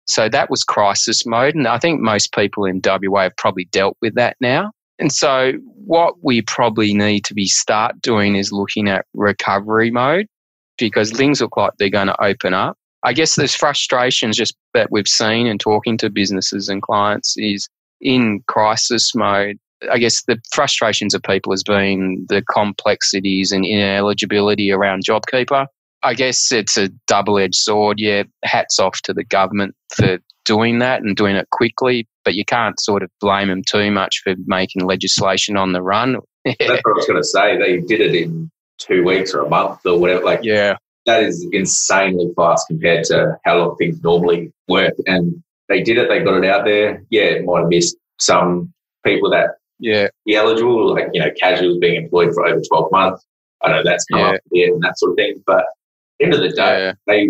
So 0.06 0.28
that 0.28 0.50
was 0.50 0.64
crisis 0.64 1.24
mode. 1.24 1.54
And 1.54 1.66
I 1.66 1.78
think 1.78 2.00
most 2.00 2.32
people 2.32 2.66
in 2.66 2.80
WA 2.84 3.22
have 3.22 3.36
probably 3.36 3.66
dealt 3.66 3.96
with 4.02 4.14
that 4.16 4.36
now. 4.40 4.72
And 4.98 5.10
so 5.10 5.52
what 5.86 6.14
we 6.22 6.42
probably 6.42 6.94
need 6.94 7.24
to 7.24 7.34
be 7.34 7.46
start 7.46 8.00
doing 8.00 8.36
is 8.36 8.52
looking 8.52 8.88
at 8.88 9.06
recovery 9.14 9.90
mode 9.90 10.26
because 10.78 11.10
things 11.10 11.40
look 11.40 11.56
like 11.56 11.72
they're 11.78 11.88
going 11.88 12.08
to 12.08 12.22
open 12.22 12.54
up. 12.54 12.76
I 13.04 13.12
guess 13.12 13.36
there's 13.36 13.54
frustrations 13.54 14.36
just 14.36 14.56
that 14.72 14.90
we've 14.90 15.08
seen 15.08 15.46
in 15.46 15.58
talking 15.58 15.98
to 15.98 16.10
businesses 16.10 16.68
and 16.68 16.82
clients 16.82 17.34
is 17.36 17.68
in 18.00 18.42
crisis 18.48 19.14
mode. 19.14 19.58
I 19.90 19.98
guess 19.98 20.22
the 20.24 20.38
frustrations 20.52 21.14
of 21.14 21.22
people 21.22 21.52
has 21.52 21.62
been 21.62 22.24
the 22.28 22.42
complexities 22.42 23.52
and 23.52 23.66
ineligibility 23.66 24.72
around 24.72 25.04
JobKeeper. 25.04 25.66
I 26.02 26.14
guess 26.14 26.50
it's 26.50 26.78
a 26.78 26.88
double 27.06 27.38
edged 27.38 27.56
sword. 27.56 27.98
Yeah, 27.98 28.24
hats 28.42 28.78
off 28.78 29.00
to 29.02 29.12
the 29.12 29.24
government 29.24 29.74
for 29.94 30.18
doing 30.46 30.78
that 30.78 31.02
and 31.02 31.16
doing 31.16 31.36
it 31.36 31.48
quickly, 31.50 32.06
but 32.24 32.34
you 32.34 32.44
can't 32.44 32.80
sort 32.80 33.02
of 33.02 33.10
blame 33.20 33.48
them 33.48 33.62
too 33.62 33.90
much 33.90 34.20
for 34.24 34.34
making 34.46 34.84
legislation 34.84 35.56
on 35.56 35.72
the 35.72 35.82
run. 35.82 36.16
That's 36.44 36.58
what 36.58 36.70
I 36.70 36.92
was 36.94 37.06
going 37.06 37.20
to 37.20 37.24
say. 37.24 37.58
They 37.58 37.80
did 37.80 38.00
it 38.00 38.14
in 38.14 38.50
two 38.78 39.04
weeks 39.04 39.34
or 39.34 39.40
a 39.40 39.48
month 39.48 39.80
or 39.84 39.98
whatever. 39.98 40.24
Like, 40.24 40.40
yeah, 40.42 40.76
that 41.06 41.22
is 41.22 41.46
insanely 41.52 42.30
fast 42.36 42.66
compared 42.68 43.04
to 43.04 43.36
how 43.44 43.58
long 43.58 43.76
things 43.76 44.02
normally 44.02 44.52
work. 44.68 44.94
And 45.06 45.42
they 45.68 45.82
did 45.82 45.98
it. 45.98 46.08
They 46.08 46.22
got 46.22 46.42
it 46.42 46.48
out 46.48 46.64
there. 46.64 47.02
Yeah, 47.10 47.22
it 47.24 47.44
might 47.44 47.60
have 47.60 47.68
missed 47.68 47.96
some 48.18 48.72
people 49.04 49.30
that 49.30 49.50
yeah 49.80 50.08
be 50.24 50.36
eligible, 50.36 50.92
like 50.94 51.08
you 51.12 51.20
know, 51.20 51.30
casuals 51.40 51.78
being 51.78 52.02
employed 52.02 52.32
for 52.34 52.46
over 52.46 52.60
twelve 52.68 52.90
months. 52.92 53.24
I 53.62 53.70
know 53.70 53.82
that's 53.84 54.04
come 54.06 54.20
Yeah. 54.20 54.30
up 54.32 54.40
there 54.50 54.68
and 54.72 54.82
that 54.82 54.98
sort 54.98 55.12
of 55.12 55.16
thing. 55.16 55.42
But 55.46 55.64
end 56.20 56.34
of 56.34 56.40
the 56.40 56.50
day, 56.50 56.78
Yeah. 56.86 56.92
they 57.06 57.28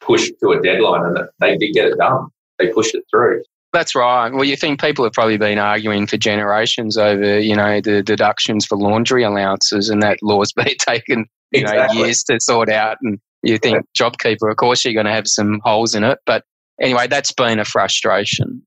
pushed 0.00 0.32
to 0.42 0.50
a 0.50 0.60
deadline 0.62 1.04
and 1.04 1.18
they 1.40 1.56
did 1.56 1.72
get 1.72 1.86
it 1.88 1.98
done. 1.98 2.26
They 2.58 2.68
pushed 2.68 2.94
it 2.94 3.04
through. 3.10 3.42
That's 3.72 3.94
right. 3.94 4.32
Well, 4.32 4.44
you 4.44 4.54
think 4.56 4.80
people 4.80 5.04
have 5.04 5.12
probably 5.14 5.36
been 5.36 5.58
arguing 5.58 6.06
for 6.06 6.16
generations 6.16 6.96
over, 6.96 7.40
you 7.40 7.56
know, 7.56 7.80
the 7.80 8.02
deductions 8.02 8.64
for 8.64 8.78
laundry 8.78 9.24
allowances, 9.24 9.88
and 9.90 10.00
that 10.02 10.18
law's 10.22 10.52
been 10.56 10.76
taken, 10.78 11.26
you 11.54 11.64
know, 11.64 11.86
years 11.92 12.22
to 12.24 12.38
sort 12.40 12.70
out. 12.70 12.98
And 13.02 13.18
you 13.42 13.58
think 13.58 13.86
JobKeeper, 13.98 14.50
of 14.50 14.56
course, 14.56 14.84
you're 14.84 14.94
going 14.94 15.06
to 15.06 15.12
have 15.12 15.28
some 15.28 15.60
holes 15.64 15.94
in 15.94 16.04
it. 16.04 16.18
But 16.26 16.44
anyway, 16.80 17.06
that's 17.06 17.32
been 17.32 17.58
a 17.58 17.64
frustration. 17.64 18.62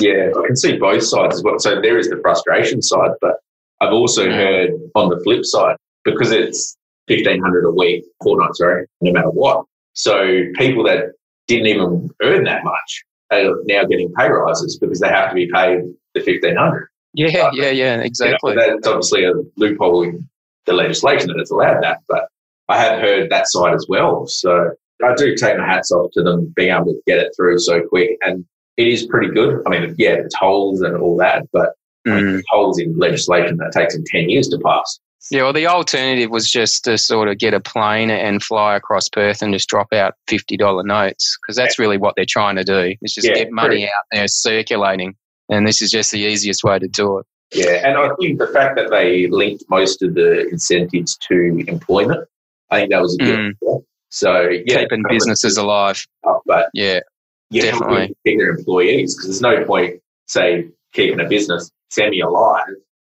Yeah, 0.00 0.30
I 0.36 0.46
can 0.46 0.56
see 0.56 0.76
both 0.76 1.04
sides 1.04 1.36
as 1.36 1.42
well. 1.42 1.58
So 1.58 1.80
there 1.80 1.98
is 1.98 2.08
the 2.08 2.18
frustration 2.20 2.82
side, 2.82 3.12
but 3.20 3.36
I've 3.80 3.92
also 3.92 4.26
Mm. 4.26 4.34
heard 4.34 4.70
on 4.94 5.10
the 5.10 5.20
flip 5.22 5.44
side 5.44 5.76
because 6.04 6.32
it's 6.32 6.76
fifteen 7.06 7.40
hundred 7.40 7.64
a 7.64 7.70
week, 7.70 8.04
fortnight, 8.22 8.56
sorry, 8.56 8.86
no 9.00 9.12
matter 9.12 9.30
what. 9.30 9.64
So 9.92 10.42
people 10.56 10.82
that 10.84 11.12
didn't 11.46 11.66
even 11.66 12.10
earn 12.22 12.44
that 12.44 12.64
much 12.64 13.04
are 13.30 13.54
now 13.66 13.84
getting 13.84 14.12
pay 14.14 14.28
rises 14.28 14.78
because 14.78 15.00
they 15.00 15.08
have 15.08 15.30
to 15.30 15.34
be 15.34 15.48
paid 15.52 15.80
the 16.14 16.20
fifteen 16.20 16.56
hundred. 16.56 16.88
Yeah, 17.14 17.50
yeah, 17.52 17.70
yeah, 17.70 18.00
exactly. 18.00 18.54
that's 18.54 18.86
obviously 18.86 19.24
a 19.24 19.32
loophole 19.56 20.02
in 20.02 20.28
the 20.66 20.72
legislation 20.72 21.28
that 21.28 21.38
it's 21.38 21.50
allowed 21.50 21.82
that, 21.82 21.98
but 22.08 22.28
I 22.68 22.78
have 22.78 23.00
heard 23.00 23.30
that 23.30 23.48
side 23.48 23.74
as 23.74 23.86
well. 23.88 24.26
So 24.26 24.70
I 25.04 25.14
do 25.14 25.34
take 25.36 25.56
my 25.58 25.66
hats 25.66 25.92
off 25.92 26.10
to 26.14 26.22
them 26.22 26.52
being 26.56 26.72
able 26.72 26.86
to 26.86 27.00
get 27.06 27.18
it 27.18 27.32
through 27.36 27.58
so 27.60 27.82
quick, 27.88 28.18
and 28.22 28.44
it 28.76 28.88
is 28.88 29.06
pretty 29.06 29.32
good. 29.32 29.62
I 29.66 29.70
mean, 29.70 29.94
yeah, 29.98 30.16
the 30.22 30.30
tolls 30.38 30.82
and 30.82 30.96
all 30.96 31.16
that, 31.18 31.44
but 31.52 31.72
Mm. 32.06 32.40
tolls 32.52 32.78
in 32.78 32.96
legislation 32.96 33.56
that 33.56 33.72
takes 33.72 33.94
them 33.94 34.04
ten 34.06 34.28
years 34.30 34.46
to 34.50 34.58
pass. 34.64 35.00
Yeah, 35.32 35.42
well, 35.42 35.52
the 35.52 35.66
alternative 35.66 36.30
was 36.30 36.48
just 36.48 36.84
to 36.84 36.96
sort 36.98 37.26
of 37.26 37.38
get 37.38 37.52
a 37.52 37.58
plane 37.58 38.10
and 38.12 38.40
fly 38.40 38.76
across 38.76 39.08
Perth 39.08 39.42
and 39.42 39.52
just 39.52 39.68
drop 39.68 39.92
out 39.92 40.14
$50 40.28 40.84
notes 40.84 41.36
because 41.42 41.56
that's 41.56 41.80
really 41.80 41.98
what 41.98 42.14
they're 42.14 42.24
trying 42.24 42.54
to 42.54 42.62
do. 42.62 42.94
Is 43.02 43.12
just 43.12 43.26
Yeah, 43.26 43.34
get 43.34 43.50
money 43.50 43.68
pretty- 43.68 43.84
out 43.86 44.04
there 44.12 44.28
circulating. 44.28 45.16
And 45.48 45.66
this 45.66 45.82
is 45.82 45.90
just 45.90 46.12
the 46.12 46.20
easiest 46.20 46.62
way 46.62 46.78
to 46.78 46.86
do 46.86 47.18
it. 47.18 47.26
Yeah, 47.54 47.86
and 47.88 47.96
I 47.96 48.08
think 48.20 48.38
the 48.38 48.48
fact 48.48 48.76
that 48.76 48.90
they 48.90 49.28
linked 49.28 49.64
most 49.70 50.02
of 50.02 50.14
the 50.14 50.48
incentives 50.48 51.16
to 51.28 51.64
employment, 51.68 52.26
I 52.70 52.80
think 52.80 52.90
that 52.90 53.00
was 53.00 53.14
a 53.20 53.24
good. 53.24 53.54
Mm. 53.62 53.84
So 54.10 54.48
yeah, 54.48 54.80
Keeping 54.82 55.04
businesses 55.08 55.56
alive. 55.56 56.04
up, 56.26 56.42
but 56.46 56.70
Yeah, 56.74 56.94
have 56.94 57.62
Definitely. 57.62 58.08
to 58.08 58.14
keep 58.24 58.38
their 58.38 58.50
employees 58.50 59.14
because 59.14 59.28
there's 59.28 59.40
no 59.40 59.64
point, 59.64 60.00
say, 60.26 60.68
keeping 60.92 61.20
a 61.20 61.28
business 61.28 61.70
semi 61.90 62.20
alive, 62.20 62.64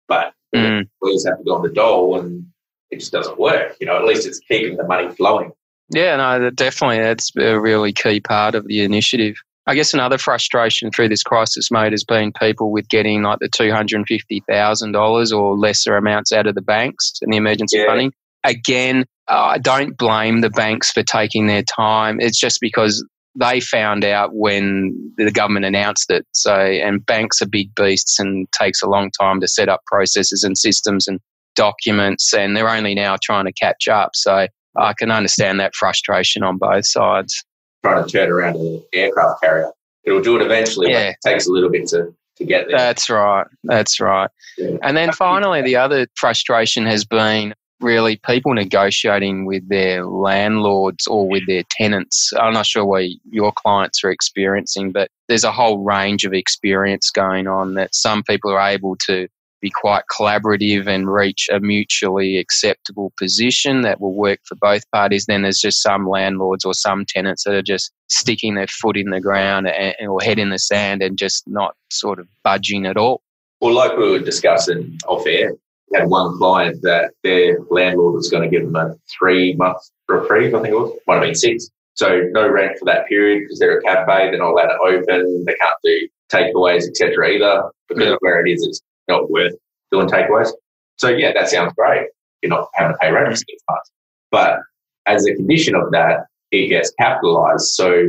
but 0.08 0.34
Mm. 0.54 0.82
employees 0.82 1.26
have 1.28 1.38
to 1.38 1.44
go 1.44 1.56
on 1.56 1.64
the 1.64 1.70
dole 1.70 2.20
and 2.20 2.46
it 2.92 3.00
just 3.00 3.12
doesn't 3.12 3.38
work. 3.40 3.76
You 3.80 3.88
know, 3.88 3.98
at 3.98 4.06
least 4.06 4.26
it's 4.28 4.40
keeping 4.40 4.78
the 4.78 4.84
money 4.86 5.10
flowing. 5.16 5.52
Yeah, 5.90 6.16
no, 6.18 6.50
definitely. 6.50 7.00
That's 7.00 7.32
a 7.38 7.60
really 7.60 7.94
key 7.94 8.20
part 8.20 8.56
of 8.56 8.66
the 8.68 8.82
initiative. 8.82 9.36
I 9.68 9.74
guess 9.74 9.94
another 9.94 10.18
frustration 10.18 10.92
through 10.92 11.10
this 11.10 11.24
crisis 11.24 11.72
mode 11.72 11.92
has 11.92 12.04
been 12.04 12.32
people 12.34 12.72
with 12.72 12.88
getting 12.88 13.24
like 13.24 13.40
the 13.40 13.50
$250,000 13.50 15.38
or 15.38 15.58
lesser 15.58 15.98
amounts 15.98 16.32
out 16.32 16.48
of 16.48 16.56
the 16.56 16.62
banks 16.62 17.14
and 17.22 17.34
the 17.34 17.38
emergency 17.38 17.80
Yeah. 17.80 17.88
funding. 17.88 18.14
Again, 18.44 19.06
uh, 19.28 19.54
I 19.54 19.58
don't 19.58 19.98
blame 19.98 20.42
the 20.42 20.52
banks 20.52 20.92
for 20.92 21.02
taking 21.02 21.48
their 21.48 21.64
time. 21.64 22.20
It's 22.20 22.40
just 22.40 22.60
because 22.62 23.04
they 23.38 23.60
found 23.60 24.06
out 24.06 24.30
when 24.34 25.14
the 25.18 25.32
government 25.32 25.66
announced 25.66 26.12
it. 26.12 26.26
So, 26.34 26.56
and 26.56 27.04
banks 27.06 27.42
are 27.42 27.48
big 27.48 27.74
beasts 27.76 28.20
and 28.20 28.48
takes 28.52 28.84
a 28.84 28.88
long 28.88 29.10
time 29.20 29.42
to 29.42 29.48
set 29.48 29.68
up 29.68 29.82
processes 29.88 30.44
and 30.44 30.58
systems 30.58 31.08
and 31.08 31.20
documents, 31.56 32.34
and 32.34 32.56
they're 32.56 32.70
only 32.70 32.94
now 32.94 33.18
trying 33.22 33.46
to 33.46 33.52
catch 33.52 33.88
up. 33.88 34.12
So, 34.14 34.48
I 34.78 34.94
can 34.94 35.10
understand 35.10 35.60
that 35.60 35.74
frustration 35.74 36.44
on 36.44 36.58
both 36.58 36.86
sides. 36.86 37.44
Trying 37.86 38.04
to 38.06 38.12
turn 38.12 38.32
around 38.32 38.56
an 38.56 38.84
aircraft 38.94 39.42
carrier. 39.42 39.72
It'll 40.04 40.22
do 40.22 40.36
it 40.36 40.42
eventually, 40.42 40.92
Yeah. 40.92 41.12
but 41.24 41.30
it 41.30 41.34
takes 41.34 41.48
a 41.48 41.52
little 41.52 41.70
bit 41.70 41.88
to, 41.90 42.14
to 42.38 42.46
get 42.46 42.68
there. 42.68 42.78
That's 42.78 43.10
right. 43.10 43.46
That's 43.64 44.00
right. 44.00 44.30
Yeah. 44.58 44.78
And 44.82 44.98
then 44.98 45.12
finally, 45.12 45.62
the 45.62 45.76
other 45.76 46.08
frustration 46.16 46.86
has 46.86 47.06
been 47.06 47.54
really 47.82 48.16
people 48.26 48.54
negotiating 48.54 49.46
with 49.46 49.68
their 49.68 50.06
landlords 50.06 51.06
or 51.08 51.28
with 51.28 51.46
their 51.48 51.64
tenants. 51.72 52.32
I'm 52.40 52.54
not 52.54 52.66
sure 52.66 52.86
what 52.86 53.06
your 53.30 53.52
clients 53.52 54.04
are 54.04 54.10
experiencing, 54.12 54.92
but 54.92 55.10
there's 55.28 55.44
a 55.44 55.52
whole 55.52 55.80
range 55.84 56.24
of 56.24 56.34
experience 56.34 57.12
going 57.12 57.48
on 57.48 57.74
that 57.76 57.94
some 57.94 58.24
people 58.24 58.52
are 58.52 58.68
able 58.68 58.96
to 59.08 59.28
be 59.66 59.72
quite 59.72 60.04
collaborative 60.16 60.86
and 60.86 61.12
reach 61.12 61.50
a 61.52 61.60
mutually 61.60 62.38
acceptable 62.38 63.12
position 63.18 63.82
that 63.82 64.00
will 64.00 64.14
work 64.14 64.40
for 64.46 64.54
both 64.62 64.84
parties. 64.92 65.26
Then 65.26 65.42
there's 65.42 65.60
just 65.60 65.82
some 65.82 66.08
landlords 66.08 66.64
or 66.66 66.76
some 66.76 67.04
tenants 67.04 67.46
that 67.46 67.56
are 67.56 67.64
just 67.64 67.92
sticking 68.10 68.54
their 68.54 68.68
foot 68.68 68.96
in 68.96 69.10
the 69.10 69.20
ground 69.20 69.68
and, 69.68 69.96
or 70.08 70.22
head 70.22 70.38
in 70.38 70.52
the 70.52 70.60
sand 70.60 71.02
and 71.02 71.18
just 71.18 71.44
not 71.48 71.76
sort 71.92 72.20
of 72.20 72.28
budging 72.44 72.86
at 72.86 72.96
all. 72.96 73.24
Well, 73.60 73.74
like 73.74 73.98
we 73.98 74.12
were 74.12 74.20
discussing 74.20 75.00
off 75.08 75.26
air, 75.26 75.54
we 75.92 76.00
had 76.00 76.10
one 76.10 76.38
client 76.38 76.84
that 76.84 77.14
their 77.24 77.58
landlord 77.72 78.14
was 78.14 78.30
going 78.30 78.44
to 78.44 78.50
give 78.50 78.72
them 78.72 78.76
a 78.76 78.94
three 79.18 79.56
month 79.56 79.78
reprieve, 80.08 80.54
I 80.54 80.62
think 80.62 80.74
it 80.74 80.78
was, 80.78 80.94
might 81.08 81.16
have 81.16 81.24
been 81.24 81.34
six. 81.36 81.70
So 81.96 82.22
no 82.32 82.48
rent 82.48 82.78
for 82.78 82.86
that 82.86 83.08
period 83.08 83.44
because 83.44 83.58
they're 83.58 83.80
a 83.80 83.82
cafe, 83.82 84.30
they're 84.30 84.38
not 84.38 84.52
allowed 84.52 84.68
to 84.68 84.80
open, 84.86 85.46
they 85.46 85.56
can't 85.56 85.74
do 85.84 86.08
takeaways, 86.32 86.88
etc. 86.88 87.30
either 87.32 87.72
because 87.88 88.06
Yeah. 88.06 88.14
of 88.14 88.18
where 88.20 88.46
it 88.46 88.52
is, 88.52 88.64
it's 88.68 88.82
not 89.08 89.30
worth 89.30 89.54
doing 89.92 90.08
takeaways. 90.08 90.50
So 90.98 91.10
yeah, 91.10 91.32
that 91.34 91.50
sounds 91.50 91.74
great. 91.78 92.08
You're 92.42 92.50
not 92.50 92.70
having 92.74 92.94
to 92.94 92.98
pay 93.00 93.12
rent 93.12 93.30
for 93.30 93.36
six 93.36 93.62
months. 93.70 93.92
But 94.32 94.60
as 95.06 95.26
a 95.26 95.36
condition 95.36 95.76
of 95.76 95.92
that, 95.92 96.26
it 96.52 96.68
gets 96.68 96.92
capitalized. 97.00 97.68
So 97.68 98.08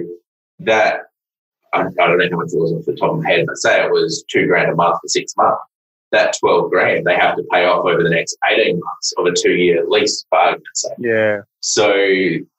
that 0.61 1.01
I, 1.73 1.81
I 1.81 1.83
don't 1.83 2.19
know 2.19 2.29
how 2.31 2.37
much 2.39 2.53
it 2.53 2.59
was 2.59 2.73
off 2.73 2.85
the 2.87 2.95
top 2.95 3.13
of 3.15 3.23
my 3.23 3.29
head, 3.31 3.45
but 3.47 3.57
say 3.59 3.85
it 3.85 3.91
was 3.91 4.25
two 4.31 4.47
grand 4.47 4.71
a 4.71 4.75
month 4.75 4.99
for 5.03 5.09
six 5.09 5.35
months. 5.37 5.61
That 6.13 6.35
12 6.41 6.71
grand 6.71 7.05
they 7.05 7.17
have 7.17 7.37
to 7.37 7.43
pay 7.53 7.65
off 7.67 7.85
over 7.85 8.03
the 8.03 8.09
next 8.11 8.37
18 8.49 8.79
months 8.79 9.13
of 9.19 9.27
a 9.27 9.33
two 9.33 9.53
year 9.53 9.85
lease, 9.89 10.25
bargain. 10.31 10.63
sake. 10.75 10.93
Yeah. 10.99 11.41
So 11.61 11.93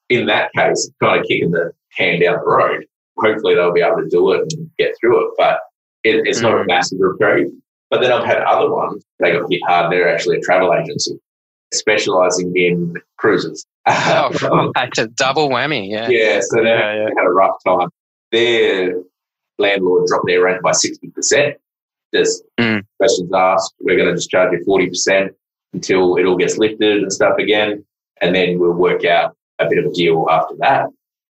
in 0.10 0.26
that 0.28 0.52
case, 0.56 0.90
kind 1.02 1.20
of 1.22 1.26
kicking 1.28 1.52
the 1.52 1.72
can 1.96 2.20
down 2.20 2.34
the 2.40 2.46
road. 2.46 2.86
Hopefully 3.18 3.56
they'll 3.56 3.74
be 3.74 3.82
able 3.82 3.98
to 4.04 4.10
do 4.10 4.32
it 4.34 4.54
and 4.54 4.70
get 4.78 4.94
through 5.00 5.28
it, 5.28 5.34
but 5.38 5.60
it, 6.04 6.28
it's 6.28 6.42
not 6.42 6.54
a 6.54 6.64
Mm. 6.64 6.68
massive 6.68 7.00
reprieve. 7.02 7.48
But 7.90 8.02
then 8.02 8.12
I've 8.12 8.26
had 8.26 8.40
other 8.40 8.70
ones. 8.70 9.04
They 9.20 9.32
got 9.32 9.50
hit 9.50 9.62
hard. 9.66 9.92
They're 9.92 10.14
actually 10.14 10.38
a 10.38 10.42
travel 10.42 10.74
agency 10.74 11.20
specializing 11.74 12.56
in 12.56 12.96
cruises. 13.18 13.66
Oh, 13.86 14.72
that's 14.76 14.98
a 15.00 15.08
double 15.16 15.50
whammy. 15.50 15.90
Yeah. 15.90 16.10
yeah, 16.10 16.40
so 16.42 16.62
they 16.64 16.70
Yeah, 16.70 16.96
yeah. 16.96 17.10
had 17.18 17.26
a 17.26 17.30
rough 17.30 17.56
time. 17.66 17.90
Their 18.32 18.96
landlord 19.58 20.08
dropped 20.08 20.26
their 20.28 20.44
rent 20.44 20.62
by 20.62 20.72
sixty 20.74 21.10
percent. 21.10 21.56
Just 22.14 22.44
Mm. 22.60 22.84
questions 23.00 23.32
asked. 23.34 23.74
We're 23.80 23.96
going 23.98 24.10
to 24.10 24.16
just 24.16 24.30
charge 24.30 24.52
you 24.54 24.64
forty 24.66 24.88
percent 24.88 25.34
until 25.74 26.16
it 26.18 26.26
all 26.26 26.38
gets 26.38 26.58
lifted 26.58 27.04
and 27.04 27.12
stuff 27.14 27.38
again, 27.38 27.84
and 28.22 28.34
then 28.36 28.60
we'll 28.60 28.72
work 28.74 29.06
out 29.06 29.36
a 29.60 29.68
bit 29.70 29.78
of 29.80 29.86
a 29.92 29.94
deal 29.94 30.26
after 30.30 30.56
that. 30.60 30.88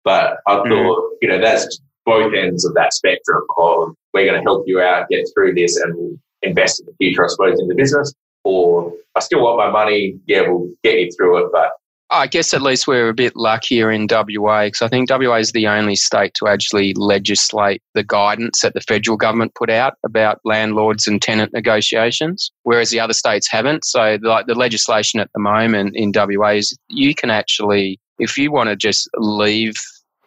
But 0.04 0.38
I 0.46 0.56
Mm. 0.56 0.68
thought, 0.68 1.10
you 1.22 1.28
know, 1.28 1.38
that's 1.40 1.80
both 2.04 2.34
ends 2.34 2.64
of 2.64 2.74
that 2.74 2.92
spectrum 2.92 3.42
of 3.56 3.94
we're 4.12 4.26
going 4.26 4.38
to 4.38 4.42
help 4.42 4.64
you 4.66 4.80
out, 4.80 5.08
get 5.08 5.26
through 5.34 5.54
this, 5.54 5.76
and 5.76 5.94
we'll 5.96 6.16
invest 6.44 6.80
in 6.80 6.86
the 6.86 6.94
future, 6.98 7.24
I 7.24 7.28
suppose, 7.28 7.60
in 7.60 7.68
the 7.68 7.74
business. 7.74 8.12
Or 8.44 8.92
I 9.14 9.20
still 9.20 9.42
want 9.42 9.58
my 9.58 9.70
money. 9.70 10.18
Yeah, 10.26 10.42
we'll 10.42 10.70
get 10.82 10.98
you 10.98 11.10
through 11.16 11.46
it, 11.46 11.52
but 11.52 11.70
I 12.10 12.26
guess 12.26 12.52
at 12.54 12.62
least 12.62 12.86
we're 12.86 13.08
a 13.08 13.14
bit 13.14 13.34
luckier 13.34 13.90
in 13.90 14.06
WA 14.08 14.66
because 14.66 14.82
I 14.82 14.88
think 14.88 15.10
WA 15.10 15.36
is 15.36 15.52
the 15.52 15.66
only 15.66 15.96
state 15.96 16.32
to 16.34 16.46
actually 16.46 16.92
legislate 16.94 17.82
the 17.94 18.04
guidance 18.04 18.60
that 18.60 18.74
the 18.74 18.82
federal 18.82 19.16
government 19.16 19.54
put 19.56 19.70
out 19.70 19.94
about 20.04 20.38
landlords 20.44 21.06
and 21.06 21.20
tenant 21.20 21.52
negotiations, 21.52 22.52
whereas 22.62 22.90
the 22.90 23.00
other 23.00 23.14
states 23.14 23.50
haven't. 23.50 23.84
So, 23.84 24.18
like 24.22 24.46
the 24.46 24.54
legislation 24.54 25.18
at 25.18 25.30
the 25.34 25.40
moment 25.40 25.96
in 25.96 26.12
WA 26.14 26.50
is 26.50 26.76
you 26.88 27.14
can 27.14 27.30
actually, 27.30 27.98
if 28.18 28.36
you 28.36 28.52
want 28.52 28.68
to 28.68 28.76
just 28.76 29.08
leave 29.16 29.74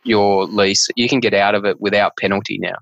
your 0.03 0.45
lease, 0.45 0.87
you 0.95 1.07
can 1.07 1.19
get 1.19 1.33
out 1.33 1.55
of 1.55 1.63
it 1.63 1.79
without 1.79 2.17
penalty 2.17 2.57
now 2.59 2.75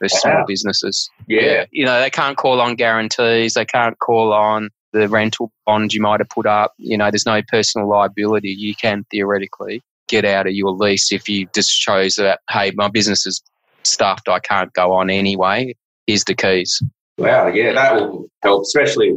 for 0.00 0.08
small 0.08 0.44
businesses. 0.46 1.08
Yeah. 1.28 1.66
You 1.70 1.84
know, 1.84 2.00
they 2.00 2.10
can't 2.10 2.36
call 2.36 2.60
on 2.60 2.74
guarantees, 2.74 3.54
they 3.54 3.64
can't 3.64 3.98
call 3.98 4.32
on 4.32 4.70
the 4.92 5.08
rental 5.08 5.52
bond 5.66 5.92
you 5.92 6.00
might 6.00 6.18
have 6.18 6.28
put 6.28 6.46
up. 6.46 6.72
You 6.78 6.98
know, 6.98 7.10
there's 7.10 7.26
no 7.26 7.42
personal 7.46 7.88
liability. 7.88 8.48
You 8.48 8.74
can 8.74 9.04
theoretically 9.10 9.82
get 10.08 10.24
out 10.24 10.48
of 10.48 10.54
your 10.54 10.72
lease 10.72 11.12
if 11.12 11.28
you 11.28 11.46
just 11.54 11.70
shows 11.70 12.16
that, 12.16 12.40
hey, 12.50 12.72
my 12.74 12.88
business 12.88 13.26
is 13.26 13.40
stuffed, 13.84 14.28
I 14.28 14.40
can't 14.40 14.72
go 14.72 14.92
on 14.92 15.10
anyway. 15.10 15.76
Here's 16.06 16.24
the 16.24 16.34
keys. 16.34 16.82
Wow, 17.18 17.48
yeah, 17.48 17.72
that 17.74 17.94
will 17.94 18.26
help, 18.42 18.62
especially, 18.62 19.16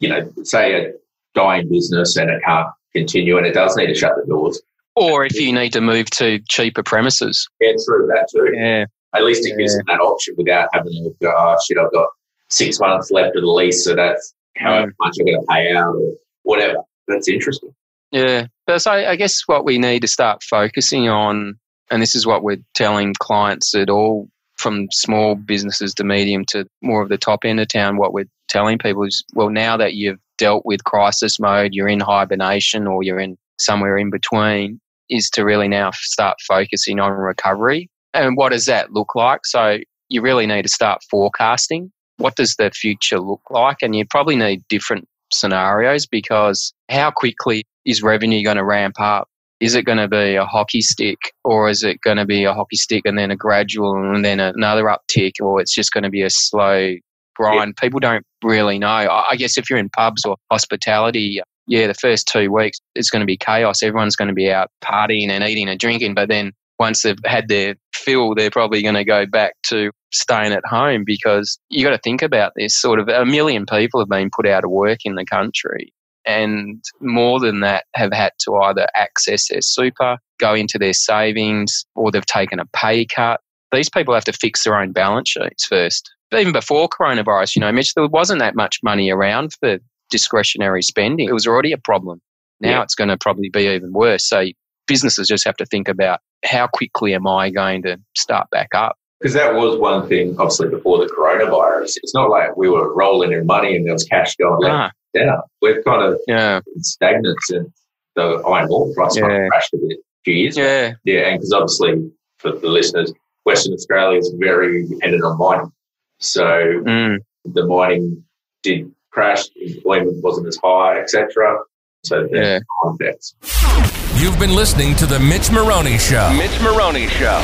you 0.00 0.08
know, 0.08 0.30
say 0.42 0.74
a 0.74 0.92
dying 1.34 1.68
business 1.70 2.16
and 2.16 2.28
it 2.30 2.42
can't 2.44 2.68
continue 2.94 3.38
and 3.38 3.46
it 3.46 3.54
does 3.54 3.76
need 3.76 3.86
to 3.86 3.94
shut 3.94 4.12
the 4.16 4.26
doors. 4.26 4.60
Or 4.96 5.24
if 5.24 5.38
you 5.38 5.52
need 5.52 5.72
to 5.74 5.80
move 5.80 6.10
to 6.10 6.40
cheaper 6.48 6.82
premises. 6.82 7.48
Yeah, 7.60 7.72
true, 7.84 8.06
that 8.08 8.28
too. 8.30 8.52
Yeah. 8.54 8.86
At 9.16 9.24
least 9.24 9.46
it 9.46 9.56
gives 9.56 9.76
them 9.76 9.84
that 9.88 10.00
option 10.00 10.34
without 10.36 10.68
having 10.72 10.92
to 10.92 11.14
go, 11.20 11.32
oh 11.36 11.56
shit, 11.66 11.78
I've 11.78 11.92
got 11.92 12.08
six 12.50 12.78
months 12.80 13.10
left 13.10 13.36
of 13.36 13.42
the 13.42 13.48
lease, 13.48 13.84
so 13.84 13.94
that's 13.94 14.34
how 14.56 14.84
mm. 14.84 14.92
much 15.00 15.16
I'm 15.18 15.26
going 15.26 15.40
to 15.40 15.46
pay 15.48 15.72
out 15.72 15.94
or 15.94 16.12
whatever. 16.42 16.78
That's 17.08 17.28
interesting. 17.28 17.74
Yeah. 18.12 18.46
But 18.66 18.80
so 18.80 18.92
I 18.92 19.16
guess 19.16 19.42
what 19.46 19.64
we 19.64 19.78
need 19.78 20.00
to 20.00 20.08
start 20.08 20.42
focusing 20.42 21.08
on, 21.08 21.58
and 21.90 22.02
this 22.02 22.14
is 22.14 22.26
what 22.26 22.42
we're 22.42 22.62
telling 22.74 23.14
clients 23.18 23.74
at 23.74 23.90
all 23.90 24.28
from 24.56 24.88
small 24.90 25.34
businesses 25.34 25.92
to 25.94 26.04
medium 26.04 26.44
to 26.46 26.66
more 26.82 27.02
of 27.02 27.08
the 27.08 27.18
top 27.18 27.44
end 27.44 27.60
of 27.60 27.68
town, 27.68 27.96
what 27.96 28.12
we're 28.12 28.28
telling 28.48 28.78
people 28.78 29.04
is, 29.04 29.24
well, 29.34 29.50
now 29.50 29.76
that 29.76 29.94
you've 29.94 30.18
dealt 30.38 30.64
with 30.64 30.84
crisis 30.84 31.38
mode, 31.38 31.74
you're 31.74 31.88
in 31.88 32.00
hibernation 32.00 32.86
or 32.86 33.02
you're 33.02 33.20
in 33.20 33.36
somewhere 33.58 33.98
in 33.98 34.10
between, 34.10 34.80
is 35.10 35.30
to 35.30 35.44
really 35.44 35.68
now 35.68 35.90
start 35.92 36.36
focusing 36.46 37.00
on 37.00 37.12
recovery. 37.12 37.90
And 38.16 38.36
what 38.36 38.52
does 38.52 38.66
that 38.66 38.92
look 38.92 39.14
like? 39.14 39.44
So 39.44 39.78
you 40.08 40.22
really 40.22 40.46
need 40.46 40.62
to 40.62 40.68
start 40.68 41.02
forecasting 41.10 41.92
what 42.18 42.36
does 42.36 42.56
the 42.56 42.70
future 42.70 43.20
look 43.20 43.42
like? 43.50 43.78
And 43.82 43.94
you 43.94 44.04
probably 44.08 44.36
need 44.36 44.62
different 44.68 45.06
scenarios 45.32 46.06
because 46.06 46.72
how 46.88 47.10
quickly 47.10 47.64
is 47.84 48.02
revenue 48.02 48.42
going 48.42 48.56
to 48.56 48.64
ramp 48.64 48.96
up? 48.98 49.28
Is 49.60 49.74
it 49.74 49.84
going 49.84 49.98
to 49.98 50.08
be 50.08 50.34
a 50.34 50.44
hockey 50.44 50.82
stick 50.82 51.18
or 51.44 51.68
is 51.68 51.82
it 51.82 52.00
going 52.02 52.18
to 52.18 52.26
be 52.26 52.44
a 52.44 52.52
hockey 52.52 52.76
stick 52.76 53.02
and 53.06 53.18
then 53.18 53.30
a 53.30 53.36
gradual 53.36 53.94
and 53.94 54.24
then 54.24 54.38
another 54.38 54.84
uptick 54.84 55.32
or 55.40 55.60
it's 55.60 55.74
just 55.74 55.92
going 55.92 56.04
to 56.04 56.10
be 56.10 56.22
a 56.22 56.30
slow 56.30 56.94
grind? 57.34 57.74
Yeah. 57.76 57.80
People 57.80 58.00
don't 58.00 58.24
really 58.44 58.78
know. 58.78 58.86
I 58.86 59.34
guess 59.36 59.56
if 59.56 59.70
you're 59.70 59.78
in 59.78 59.88
pubs 59.88 60.24
or 60.26 60.36
hospitality, 60.50 61.40
yeah, 61.66 61.86
the 61.86 61.94
first 61.94 62.28
two 62.28 62.52
weeks 62.52 62.78
it's 62.94 63.10
going 63.10 63.20
to 63.20 63.26
be 63.26 63.38
chaos. 63.38 63.82
Everyone's 63.82 64.16
going 64.16 64.28
to 64.28 64.34
be 64.34 64.50
out 64.50 64.70
partying 64.84 65.30
and 65.30 65.42
eating 65.42 65.68
and 65.68 65.80
drinking, 65.80 66.14
but 66.14 66.28
then 66.28 66.52
once 66.78 67.02
they've 67.02 67.18
had 67.24 67.48
their 67.48 67.76
fill, 67.94 68.34
they're 68.34 68.50
probably 68.50 68.82
going 68.82 68.94
to 68.94 69.04
go 69.04 69.26
back 69.26 69.54
to 69.64 69.90
staying 70.12 70.52
at 70.52 70.64
home 70.66 71.04
because 71.04 71.58
you 71.68 71.84
got 71.84 71.90
to 71.90 71.98
think 71.98 72.22
about 72.22 72.52
this 72.56 72.76
sort 72.76 73.00
of 73.00 73.08
a 73.08 73.24
million 73.24 73.66
people 73.66 74.00
have 74.00 74.08
been 74.08 74.30
put 74.30 74.46
out 74.46 74.64
of 74.64 74.70
work 74.70 75.00
in 75.04 75.14
the 75.14 75.24
country. 75.24 75.92
And 76.26 76.82
more 77.00 77.38
than 77.38 77.60
that, 77.60 77.84
have 77.94 78.12
had 78.12 78.32
to 78.40 78.56
either 78.56 78.86
access 78.94 79.48
their 79.48 79.60
super, 79.60 80.18
go 80.38 80.54
into 80.54 80.76
their 80.76 80.92
savings, 80.92 81.86
or 81.94 82.10
they've 82.10 82.26
taken 82.26 82.58
a 82.58 82.66
pay 82.66 83.06
cut. 83.06 83.40
These 83.72 83.88
people 83.88 84.12
have 84.14 84.24
to 84.24 84.32
fix 84.32 84.64
their 84.64 84.78
own 84.78 84.92
balance 84.92 85.30
sheets 85.30 85.66
first. 85.66 86.10
Even 86.36 86.52
before 86.52 86.88
coronavirus, 86.88 87.54
you 87.54 87.60
know, 87.60 87.70
Mitch, 87.70 87.94
there 87.94 88.08
wasn't 88.08 88.40
that 88.40 88.56
much 88.56 88.80
money 88.82 89.10
around 89.10 89.52
for 89.60 89.78
discretionary 90.10 90.82
spending. 90.82 91.28
It 91.28 91.32
was 91.32 91.46
already 91.46 91.72
a 91.72 91.78
problem. 91.78 92.20
Now 92.60 92.70
yeah. 92.70 92.82
it's 92.82 92.94
going 92.94 93.08
to 93.08 93.16
probably 93.16 93.48
be 93.48 93.68
even 93.68 93.92
worse. 93.92 94.28
So 94.28 94.46
businesses 94.86 95.28
just 95.28 95.44
have 95.44 95.56
to 95.56 95.66
think 95.66 95.88
about 95.88 96.20
how 96.44 96.66
quickly 96.66 97.14
am 97.14 97.26
I 97.26 97.50
going 97.50 97.82
to 97.82 97.98
start 98.14 98.48
back 98.50 98.68
up? 98.74 98.96
Because 99.20 99.34
that 99.34 99.54
was 99.54 99.78
one 99.78 100.08
thing, 100.08 100.36
obviously, 100.38 100.68
before 100.68 100.98
the 100.98 101.12
coronavirus. 101.12 101.92
It's 102.02 102.14
not 102.14 102.28
like 102.28 102.56
we 102.56 102.68
were 102.68 102.94
rolling 102.94 103.32
in 103.32 103.46
money 103.46 103.74
and 103.74 103.86
there 103.86 103.94
was 103.94 104.04
cash 104.04 104.36
going 104.36 104.70
ah. 104.70 104.90
down. 105.14 105.40
We've 105.62 105.82
kind 105.84 106.02
of 106.02 106.20
yeah. 106.26 106.60
stagnant 106.78 107.38
since 107.42 107.70
the 108.14 108.42
iron 108.46 108.68
ore 108.70 108.92
price 108.94 109.16
yeah. 109.16 109.48
crashed 109.48 109.72
a 109.74 109.78
bit 109.78 109.98
a 109.98 110.22
few 110.24 110.34
years 110.34 110.56
Yeah. 110.56 110.64
Ago. 110.64 110.96
Yeah. 111.04 111.20
And 111.28 111.38
because 111.38 111.52
obviously, 111.52 112.10
for 112.38 112.52
the 112.52 112.68
listeners, 112.68 113.12
Western 113.44 113.72
Australia 113.72 114.18
is 114.18 114.34
very 114.38 114.86
dependent 114.86 115.24
on 115.24 115.38
mining. 115.38 115.72
So 116.18 116.44
mm. 116.44 117.18
the 117.44 117.66
mining 117.66 118.22
did 118.62 118.92
crash, 119.10 119.44
employment 119.56 120.22
wasn't 120.22 120.46
as 120.48 120.58
high, 120.62 121.00
etc. 121.00 121.58
So 122.04 122.28
there's 122.30 122.60
yeah. 123.00 124.02
You've 124.18 124.38
been 124.38 124.54
listening 124.54 124.94
to 124.96 125.04
the 125.04 125.20
Mitch 125.20 125.52
Moroney 125.52 125.98
Show. 125.98 126.32
Mitch 126.32 126.58
Moroney 126.62 127.06
Show. 127.06 127.38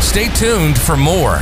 Stay 0.00 0.26
tuned 0.26 0.76
for 0.76 0.96
more. 0.96 1.36